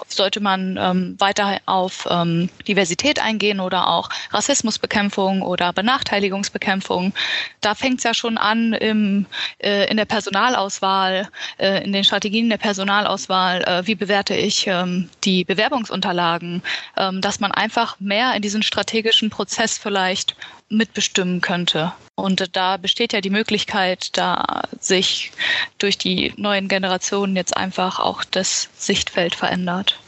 Sollte 0.08 0.40
man 0.40 0.76
ähm, 0.78 1.16
weiter 1.18 1.60
auf 1.64 2.06
ähm, 2.10 2.50
Diversität 2.68 3.18
eingehen 3.18 3.60
oder 3.60 3.88
auch 3.88 4.10
Rassismusbekämpfung 4.30 5.40
oder 5.42 5.72
Benachteiligungsbekämpfung, 5.72 7.14
da 7.62 7.74
fängt 7.74 7.98
es 7.98 8.04
ja 8.04 8.12
schon 8.12 8.36
an 8.36 8.74
im, 8.74 9.26
äh, 9.58 9.90
in 9.90 9.96
der 9.96 10.04
Personalauswahl, 10.04 11.28
äh, 11.58 11.82
in 11.82 11.92
den 11.92 12.04
Strategien 12.04 12.50
der 12.50 12.58
Personalauswahl. 12.58 13.62
Äh, 13.62 13.86
wie 13.86 13.94
bewerte 13.94 14.34
ich 14.34 14.66
ähm, 14.66 15.08
die 15.24 15.44
Bewerbungsunterlagen? 15.44 16.62
Ähm, 16.96 17.22
dass 17.22 17.40
man 17.40 17.52
einfach 17.52 17.98
mehr 18.00 18.34
in 18.34 18.42
diesen 18.42 18.62
strategischen 18.62 19.13
strategischen 19.14 19.30
Prozess 19.30 19.78
vielleicht 19.78 20.36
mitbestimmen 20.68 21.40
könnte. 21.40 21.92
Und 22.16 22.56
da 22.56 22.76
besteht 22.76 23.12
ja 23.12 23.20
die 23.20 23.30
Möglichkeit, 23.30 24.16
da 24.16 24.62
sich 24.80 25.32
durch 25.78 25.98
die 25.98 26.32
neuen 26.36 26.68
Generationen 26.68 27.36
jetzt 27.36 27.56
einfach 27.56 28.00
auch 28.00 28.24
das 28.24 28.68
Sichtfeld 28.76 29.34
verändert. 29.34 29.98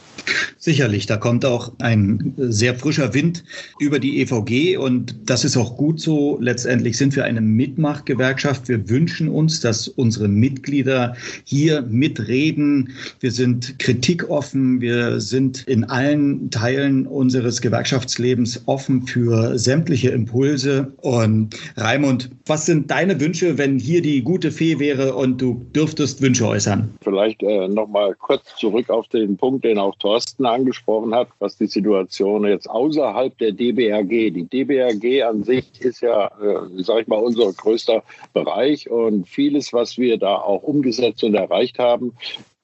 Sicherlich, 0.57 1.05
da 1.05 1.17
kommt 1.17 1.45
auch 1.45 1.71
ein 1.79 2.33
sehr 2.37 2.75
frischer 2.75 3.13
Wind 3.13 3.43
über 3.79 3.99
die 3.99 4.21
EVG 4.21 4.77
und 4.77 5.15
das 5.29 5.45
ist 5.45 5.55
auch 5.55 5.77
gut 5.77 5.99
so. 5.99 6.37
Letztendlich 6.41 6.97
sind 6.97 7.15
wir 7.15 7.23
eine 7.23 7.41
Mitmachgewerkschaft. 7.41 8.67
Wir 8.67 8.89
wünschen 8.89 9.29
uns, 9.29 9.61
dass 9.61 9.87
unsere 9.87 10.27
Mitglieder 10.27 11.15
hier 11.45 11.83
mitreden. 11.83 12.93
Wir 13.19 13.31
sind 13.31 13.79
kritikoffen. 13.79 14.81
Wir 14.81 15.21
sind 15.21 15.63
in 15.67 15.83
allen 15.85 16.49
Teilen 16.49 17.07
unseres 17.07 17.61
Gewerkschaftslebens 17.61 18.63
offen 18.65 19.07
für 19.07 19.57
sämtliche 19.57 20.09
Impulse. 20.09 20.91
Und 20.97 21.55
Raimund, 21.77 22.29
was 22.45 22.65
sind 22.65 22.91
deine 22.91 23.19
Wünsche, 23.19 23.57
wenn 23.57 23.79
hier 23.79 24.01
die 24.01 24.21
gute 24.21 24.51
Fee 24.51 24.79
wäre 24.79 25.15
und 25.15 25.41
du 25.41 25.65
dürftest 25.75 26.21
Wünsche 26.21 26.47
äußern? 26.47 26.93
Vielleicht 27.01 27.43
äh, 27.43 27.67
noch 27.67 27.87
mal 27.87 28.15
kurz 28.15 28.55
zurück 28.57 28.89
auf 28.89 29.07
den 29.09 29.37
Punkt, 29.37 29.63
den 29.63 29.77
auch 29.77 29.95
Thorsten 30.17 30.47
angesprochen 30.47 31.13
hat, 31.13 31.27
was 31.37 31.57
die 31.57 31.67
Situation 31.67 32.43
jetzt 32.45 32.67
außerhalb 32.67 33.37
der 33.37 33.51
DBRG. 33.51 34.31
Die 34.31 34.47
DBRG 34.49 35.23
an 35.23 35.43
sich 35.43 35.79
ist 35.79 36.01
ja, 36.01 36.31
äh, 36.41 36.83
sage 36.83 37.01
ich 37.01 37.07
mal, 37.07 37.17
unser 37.17 37.53
größter 37.53 38.01
Bereich 38.33 38.89
und 38.89 39.27
vieles, 39.27 39.73
was 39.73 39.99
wir 39.99 40.17
da 40.17 40.37
auch 40.37 40.63
umgesetzt 40.63 41.23
und 41.23 41.35
erreicht 41.35 41.77
haben, 41.77 42.13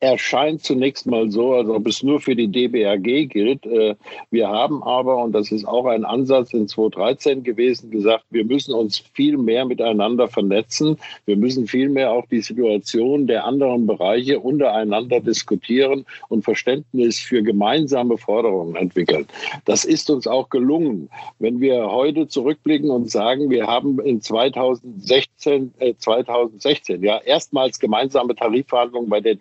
erscheint 0.03 0.61
zunächst 0.61 1.05
mal 1.05 1.31
so, 1.31 1.53
als 1.53 1.69
ob 1.69 1.87
es 1.87 2.03
nur 2.03 2.19
für 2.19 2.35
die 2.35 2.49
DBRG 2.49 3.29
gilt. 3.29 3.65
Äh, 3.65 3.95
wir 4.31 4.49
haben 4.49 4.83
aber, 4.83 5.23
und 5.23 5.31
das 5.31 5.51
ist 5.51 5.65
auch 5.65 5.85
ein 5.85 6.03
Ansatz 6.03 6.53
in 6.53 6.67
2013 6.67 7.43
gewesen, 7.43 7.89
gesagt, 7.89 8.25
wir 8.29 8.43
müssen 8.43 8.73
uns 8.73 8.97
viel 9.13 9.37
mehr 9.37 9.63
miteinander 9.65 10.27
vernetzen. 10.27 10.97
Wir 11.25 11.37
müssen 11.37 11.67
viel 11.67 11.87
mehr 11.87 12.11
auch 12.11 12.25
die 12.25 12.41
Situation 12.41 13.27
der 13.27 13.45
anderen 13.45 13.87
Bereiche 13.87 14.41
untereinander 14.41 15.21
diskutieren 15.21 16.05
und 16.27 16.43
Verständnis 16.43 17.19
für 17.19 17.41
gemeinsame 17.41 18.17
Forderungen 18.17 18.75
entwickeln. 18.75 19.25
Das 19.63 19.85
ist 19.85 20.09
uns 20.09 20.27
auch 20.27 20.49
gelungen. 20.49 21.09
Wenn 21.39 21.61
wir 21.61 21.89
heute 21.89 22.27
zurückblicken 22.27 22.89
und 22.89 23.09
sagen, 23.09 23.49
wir 23.49 23.67
haben 23.67 23.99
in 24.01 24.19
2016, 24.19 25.73
äh, 25.79 25.93
2016 25.97 27.01
ja 27.03 27.19
erstmals 27.19 27.79
gemeinsame 27.79 28.35
Tarifverhandlungen 28.35 29.09
bei 29.09 29.21
der 29.21 29.35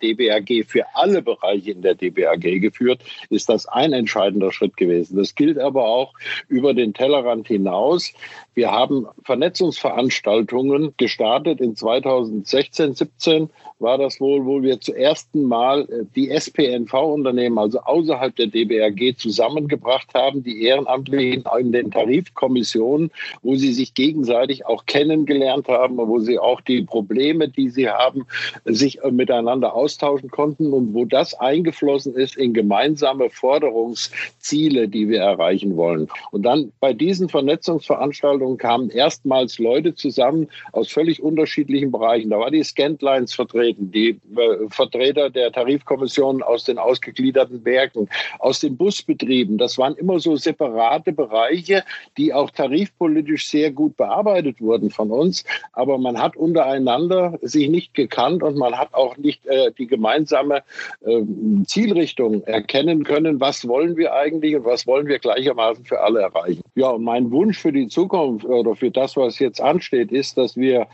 Für 0.61 0.85
alle 0.93 1.23
Bereiche 1.23 1.71
in 1.71 1.81
der 1.81 1.95
DBAG 1.95 2.61
geführt, 2.61 3.01
ist 3.29 3.49
das 3.49 3.65
ein 3.65 3.93
entscheidender 3.93 4.51
Schritt 4.51 4.77
gewesen. 4.77 5.17
Das 5.17 5.33
gilt 5.33 5.57
aber 5.57 5.85
auch 5.85 6.13
über 6.47 6.75
den 6.75 6.93
Tellerrand 6.93 7.47
hinaus. 7.47 8.13
Wir 8.53 8.71
haben 8.71 9.07
Vernetzungsveranstaltungen 9.23 10.93
gestartet 10.97 11.59
in 11.59 11.75
2016, 11.75 12.93
17 12.93 13.49
war 13.79 13.97
das 13.97 14.19
wohl, 14.19 14.45
wo 14.45 14.61
wir 14.61 14.79
zum 14.79 14.95
ersten 14.95 15.43
Mal 15.43 15.81
äh, 15.81 16.05
die 16.15 16.29
SPNV-Unternehmen, 16.29 17.57
also 17.57 17.79
außerhalb 17.81 18.35
der 18.35 18.47
DBRG, 18.47 19.17
zusammengebracht 19.17 20.13
haben, 20.13 20.43
die 20.43 20.63
Ehrenamtlichen 20.63 21.43
in 21.59 21.71
den 21.71 21.91
Tarifkommissionen, 21.91 23.11
wo 23.41 23.55
sie 23.55 23.73
sich 23.73 23.93
gegenseitig 23.93 24.65
auch 24.65 24.85
kennengelernt 24.85 25.67
haben, 25.67 25.97
wo 25.97 26.19
sie 26.19 26.39
auch 26.39 26.61
die 26.61 26.83
Probleme, 26.83 27.49
die 27.49 27.69
sie 27.69 27.89
haben, 27.89 28.25
sich 28.65 29.03
äh, 29.03 29.11
miteinander 29.11 29.73
austauschen 29.73 30.29
konnten 30.29 30.42
und 30.43 30.93
wo 30.93 31.05
das 31.05 31.33
eingeflossen 31.33 32.15
ist 32.15 32.37
in 32.37 32.53
gemeinsame 32.53 33.29
Forderungsziele, 33.29 34.87
die 34.87 35.09
wir 35.09 35.21
erreichen 35.21 35.77
wollen. 35.77 36.07
Und 36.31 36.43
dann 36.43 36.71
bei 36.79 36.93
diesen 36.93 37.29
Vernetzungsveranstaltungen 37.29 38.57
kamen 38.57 38.89
erstmals 38.89 39.59
Leute 39.59 39.95
zusammen 39.95 40.47
aus 40.71 40.91
völlig 40.91 41.21
unterschiedlichen 41.21 41.91
Bereichen. 41.91 42.29
Da 42.29 42.39
war 42.39 42.51
die 42.51 42.63
Scantlines 42.63 43.33
vertreten 43.33 43.91
die 43.91 44.09
äh, 44.09 44.69
Vertreter 44.69 45.29
der 45.29 45.51
Tarifkommission 45.51 46.43
aus 46.43 46.65
den 46.65 46.77
ausgegliederten 46.77 47.63
Werken, 47.65 48.09
aus 48.39 48.59
den 48.59 48.75
Busbetrieben. 48.77 49.57
Das 49.57 49.77
waren 49.77 49.95
immer 49.95 50.19
so 50.19 50.35
separate 50.35 51.13
Bereiche, 51.13 51.83
die 52.17 52.33
auch 52.33 52.49
tarifpolitisch 52.51 53.47
sehr 53.47 53.71
gut 53.71 53.95
bearbeitet 53.97 54.59
wurden 54.59 54.89
von 54.89 55.11
uns. 55.11 55.43
Aber 55.73 55.97
man 55.97 56.19
hat 56.19 56.35
untereinander 56.35 57.37
sich 57.41 57.69
nicht 57.69 57.93
gekannt 57.93 58.43
und 58.43 58.57
man 58.57 58.77
hat 58.77 58.93
auch 58.93 59.17
nicht 59.17 59.45
äh, 59.45 59.71
die 59.77 59.87
gemeinsame 59.87 60.32
äh, 60.33 61.21
Zielrichtung 61.65 62.43
erkennen 62.43 63.03
können. 63.03 63.39
Was 63.39 63.67
wollen 63.67 63.97
wir 63.97 64.13
eigentlich 64.13 64.55
und 64.55 64.65
was 64.65 64.87
wollen 64.87 65.07
wir 65.07 65.19
gleichermaßen 65.19 65.85
für 65.85 66.01
alle 66.01 66.21
erreichen? 66.21 66.61
Ja, 66.75 66.89
und 66.89 67.03
mein 67.03 67.31
Wunsch 67.31 67.59
für 67.59 67.71
die 67.71 67.87
Zukunft 67.87 68.45
oder 68.45 68.75
für 68.75 68.91
das, 68.91 69.15
was 69.15 69.39
jetzt 69.39 69.61
ansteht, 69.61 70.11
ist, 70.11 70.37
dass 70.37 70.55
wir 70.57 70.87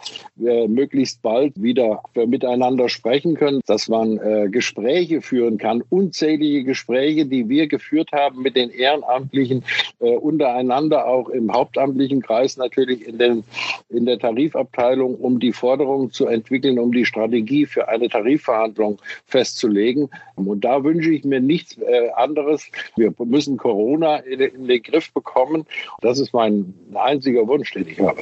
äh, 0.43 0.67
möglichst 0.67 1.21
bald 1.21 1.61
wieder 1.61 2.01
miteinander 2.15 2.59
miteinander 2.59 2.89
sprechen 2.89 3.35
können, 3.35 3.61
dass 3.65 3.87
man 3.87 4.17
äh, 4.17 4.49
Gespräche 4.49 5.21
führen 5.21 5.57
kann, 5.57 5.83
unzählige 5.89 6.63
Gespräche, 6.63 7.25
die 7.25 7.47
wir 7.47 7.67
geführt 7.67 8.11
haben 8.11 8.41
mit 8.41 8.55
den 8.55 8.69
Ehrenamtlichen 8.69 9.63
äh, 9.99 10.15
untereinander, 10.15 11.07
auch 11.07 11.29
im 11.29 11.51
hauptamtlichen 11.51 12.21
Kreis 12.21 12.57
natürlich 12.57 13.07
in, 13.07 13.17
den, 13.17 13.43
in 13.89 14.05
der 14.05 14.19
Tarifabteilung, 14.19 15.15
um 15.15 15.39
die 15.39 15.53
Forderungen 15.53 16.11
zu 16.11 16.27
entwickeln, 16.27 16.79
um 16.79 16.91
die 16.91 17.05
Strategie 17.05 17.65
für 17.65 17.87
eine 17.87 18.09
Tarifverhandlung 18.09 18.99
festzulegen. 19.29 20.09
Und 20.35 20.61
da 20.61 20.83
wünsche 20.83 21.11
ich 21.11 21.23
mir 21.23 21.39
nichts 21.39 21.77
äh, 21.77 22.09
anderes. 22.15 22.63
Wir 22.95 23.13
müssen 23.25 23.57
Corona 23.57 24.17
in, 24.17 24.67
den 24.67 24.83
Griff 24.83 25.11
bekommen. 25.13 25.65
Das 26.01 26.19
ist 26.19 26.33
mein 26.33 26.73
einziger 26.93 27.47
Wunsch, 27.47 27.71
den 27.73 27.87
ich 27.87 27.99
habe. 27.99 28.21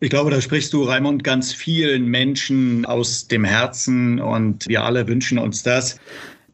Ich 0.00 0.10
glaube, 0.10 0.30
da 0.30 0.40
sprichst 0.40 0.72
du, 0.72 0.82
Raimund, 0.82 1.24
ganz 1.24 1.52
vielen 1.52 2.06
Menschen 2.06 2.84
aus 2.84 3.26
dem 3.26 3.44
Herzen 3.44 4.20
und 4.20 4.68
wir 4.68 4.82
alle 4.84 5.08
wünschen 5.08 5.38
uns 5.38 5.62
das. 5.62 5.98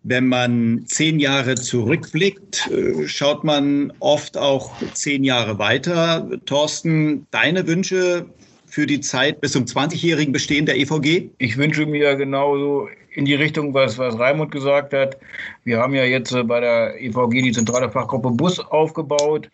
Wenn 0.03 0.29
man 0.29 0.85
zehn 0.87 1.19
Jahre 1.19 1.57
zurückblickt, 1.57 2.71
äh, 2.71 3.07
schaut 3.07 3.45
man 3.45 3.93
oft 3.99 4.39
auch 4.39 4.73
zehn 4.95 5.25
Jahre 5.25 5.59
weiter. 5.59 6.31
Thorsten, 6.47 7.27
deine 7.33 7.67
Wünsche 7.67 8.27
für 8.71 8.87
die 8.87 9.01
Zeit 9.01 9.41
bis 9.41 9.53
zum 9.53 9.65
20-jährigen 9.65 10.33
Bestehen 10.33 10.65
der 10.65 10.79
EVG? 10.79 11.31
Ich 11.39 11.57
wünsche 11.57 11.85
mir 11.87 12.15
genauso 12.17 12.89
in 13.13 13.25
die 13.25 13.35
Richtung, 13.35 13.75
was, 13.75 13.99
was 13.99 14.19
Raimund 14.19 14.51
gesagt 14.51 14.93
hat. 14.93 15.17
Wir 15.65 15.79
haben 15.79 15.95
ja 15.95 16.05
jetzt 16.05 16.33
äh, 16.33 16.43
bei 16.43 16.61
der 16.61 17.01
EVG 17.01 17.43
die 17.43 17.53
zentrale 17.53 17.91
Fachgruppe 17.91 18.31
Bus 18.31 18.59
aufgebaut 18.61 19.49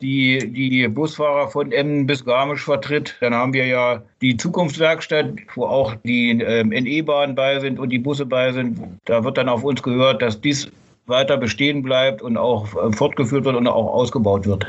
die 0.00 0.52
die 0.52 0.88
Busfahrer 0.88 1.48
von 1.48 1.72
Emmen 1.72 2.06
bis 2.06 2.24
Garmisch 2.24 2.64
vertritt. 2.64 3.16
Dann 3.20 3.34
haben 3.34 3.52
wir 3.54 3.66
ja 3.66 4.02
die 4.20 4.36
Zukunftswerkstatt, 4.36 5.32
wo 5.54 5.64
auch 5.64 5.94
die 6.04 6.30
ähm, 6.30 6.68
NE-Bahnen 6.68 7.34
bei 7.34 7.58
sind 7.60 7.78
und 7.78 7.90
die 7.90 7.98
Busse 7.98 8.26
bei 8.26 8.52
sind. 8.52 8.78
Da 9.06 9.24
wird 9.24 9.38
dann 9.38 9.48
auf 9.48 9.64
uns 9.64 9.82
gehört, 9.82 10.20
dass 10.20 10.40
dies 10.40 10.70
weiter 11.06 11.36
bestehen 11.36 11.82
bleibt 11.82 12.20
und 12.20 12.36
auch 12.36 12.66
äh, 12.76 12.92
fortgeführt 12.92 13.44
wird 13.44 13.56
und 13.56 13.66
auch 13.66 13.86
ausgebaut 13.86 14.46
wird. 14.46 14.66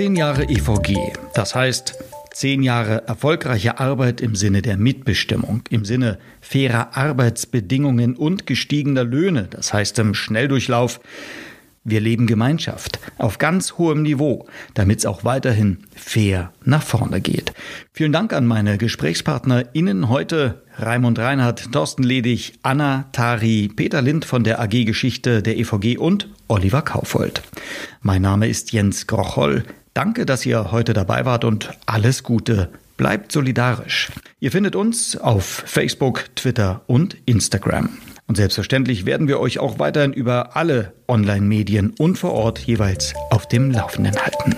Zehn 0.00 0.16
Jahre 0.16 0.44
EVG, 0.44 1.12
das 1.34 1.54
heißt 1.54 1.94
Zehn 2.32 2.62
Jahre 2.62 3.06
erfolgreiche 3.06 3.78
Arbeit 3.80 4.22
im 4.22 4.34
Sinne 4.34 4.62
der 4.62 4.78
Mitbestimmung, 4.78 5.60
im 5.68 5.84
Sinne 5.84 6.18
fairer 6.40 6.96
Arbeitsbedingungen 6.96 8.16
und 8.16 8.46
gestiegener 8.46 9.04
Löhne, 9.04 9.48
das 9.50 9.74
heißt 9.74 9.98
im 9.98 10.14
Schnelldurchlauf. 10.14 11.00
Wir 11.84 12.00
leben 12.00 12.26
Gemeinschaft 12.26 12.98
auf 13.18 13.36
ganz 13.36 13.74
hohem 13.76 14.00
Niveau, 14.00 14.46
damit 14.72 15.00
es 15.00 15.06
auch 15.06 15.24
weiterhin 15.24 15.80
fair 15.94 16.50
nach 16.64 16.82
vorne 16.82 17.20
geht. 17.20 17.52
Vielen 17.92 18.12
Dank 18.12 18.32
an 18.32 18.46
meine 18.46 18.78
GesprächspartnerInnen 18.78 20.08
heute. 20.08 20.62
Raimund 20.78 21.18
Reinhardt, 21.18 21.72
Thorsten 21.72 22.04
Ledig, 22.04 22.54
Anna 22.62 23.10
Tari, 23.12 23.70
Peter 23.76 24.00
Lind 24.00 24.24
von 24.24 24.44
der 24.44 24.60
AG 24.60 24.84
Geschichte 24.86 25.42
der 25.42 25.58
EVG 25.58 25.98
und 25.98 26.30
Oliver 26.48 26.80
Kaufold. 26.80 27.42
Mein 28.00 28.22
Name 28.22 28.48
ist 28.48 28.72
Jens 28.72 29.06
Grocholl. 29.06 29.64
Danke, 29.94 30.24
dass 30.24 30.46
ihr 30.46 30.70
heute 30.70 30.92
dabei 30.92 31.24
wart 31.24 31.44
und 31.44 31.70
alles 31.86 32.22
Gute. 32.22 32.70
Bleibt 32.96 33.32
solidarisch. 33.32 34.10
Ihr 34.40 34.52
findet 34.52 34.76
uns 34.76 35.16
auf 35.16 35.44
Facebook, 35.44 36.24
Twitter 36.36 36.82
und 36.86 37.16
Instagram. 37.24 37.88
Und 38.26 38.36
selbstverständlich 38.36 39.06
werden 39.06 39.26
wir 39.26 39.40
euch 39.40 39.58
auch 39.58 39.78
weiterhin 39.78 40.12
über 40.12 40.56
alle 40.56 40.92
Online-Medien 41.08 41.94
und 41.98 42.16
vor 42.16 42.32
Ort 42.32 42.60
jeweils 42.60 43.14
auf 43.30 43.48
dem 43.48 43.72
Laufenden 43.72 44.14
halten. 44.16 44.54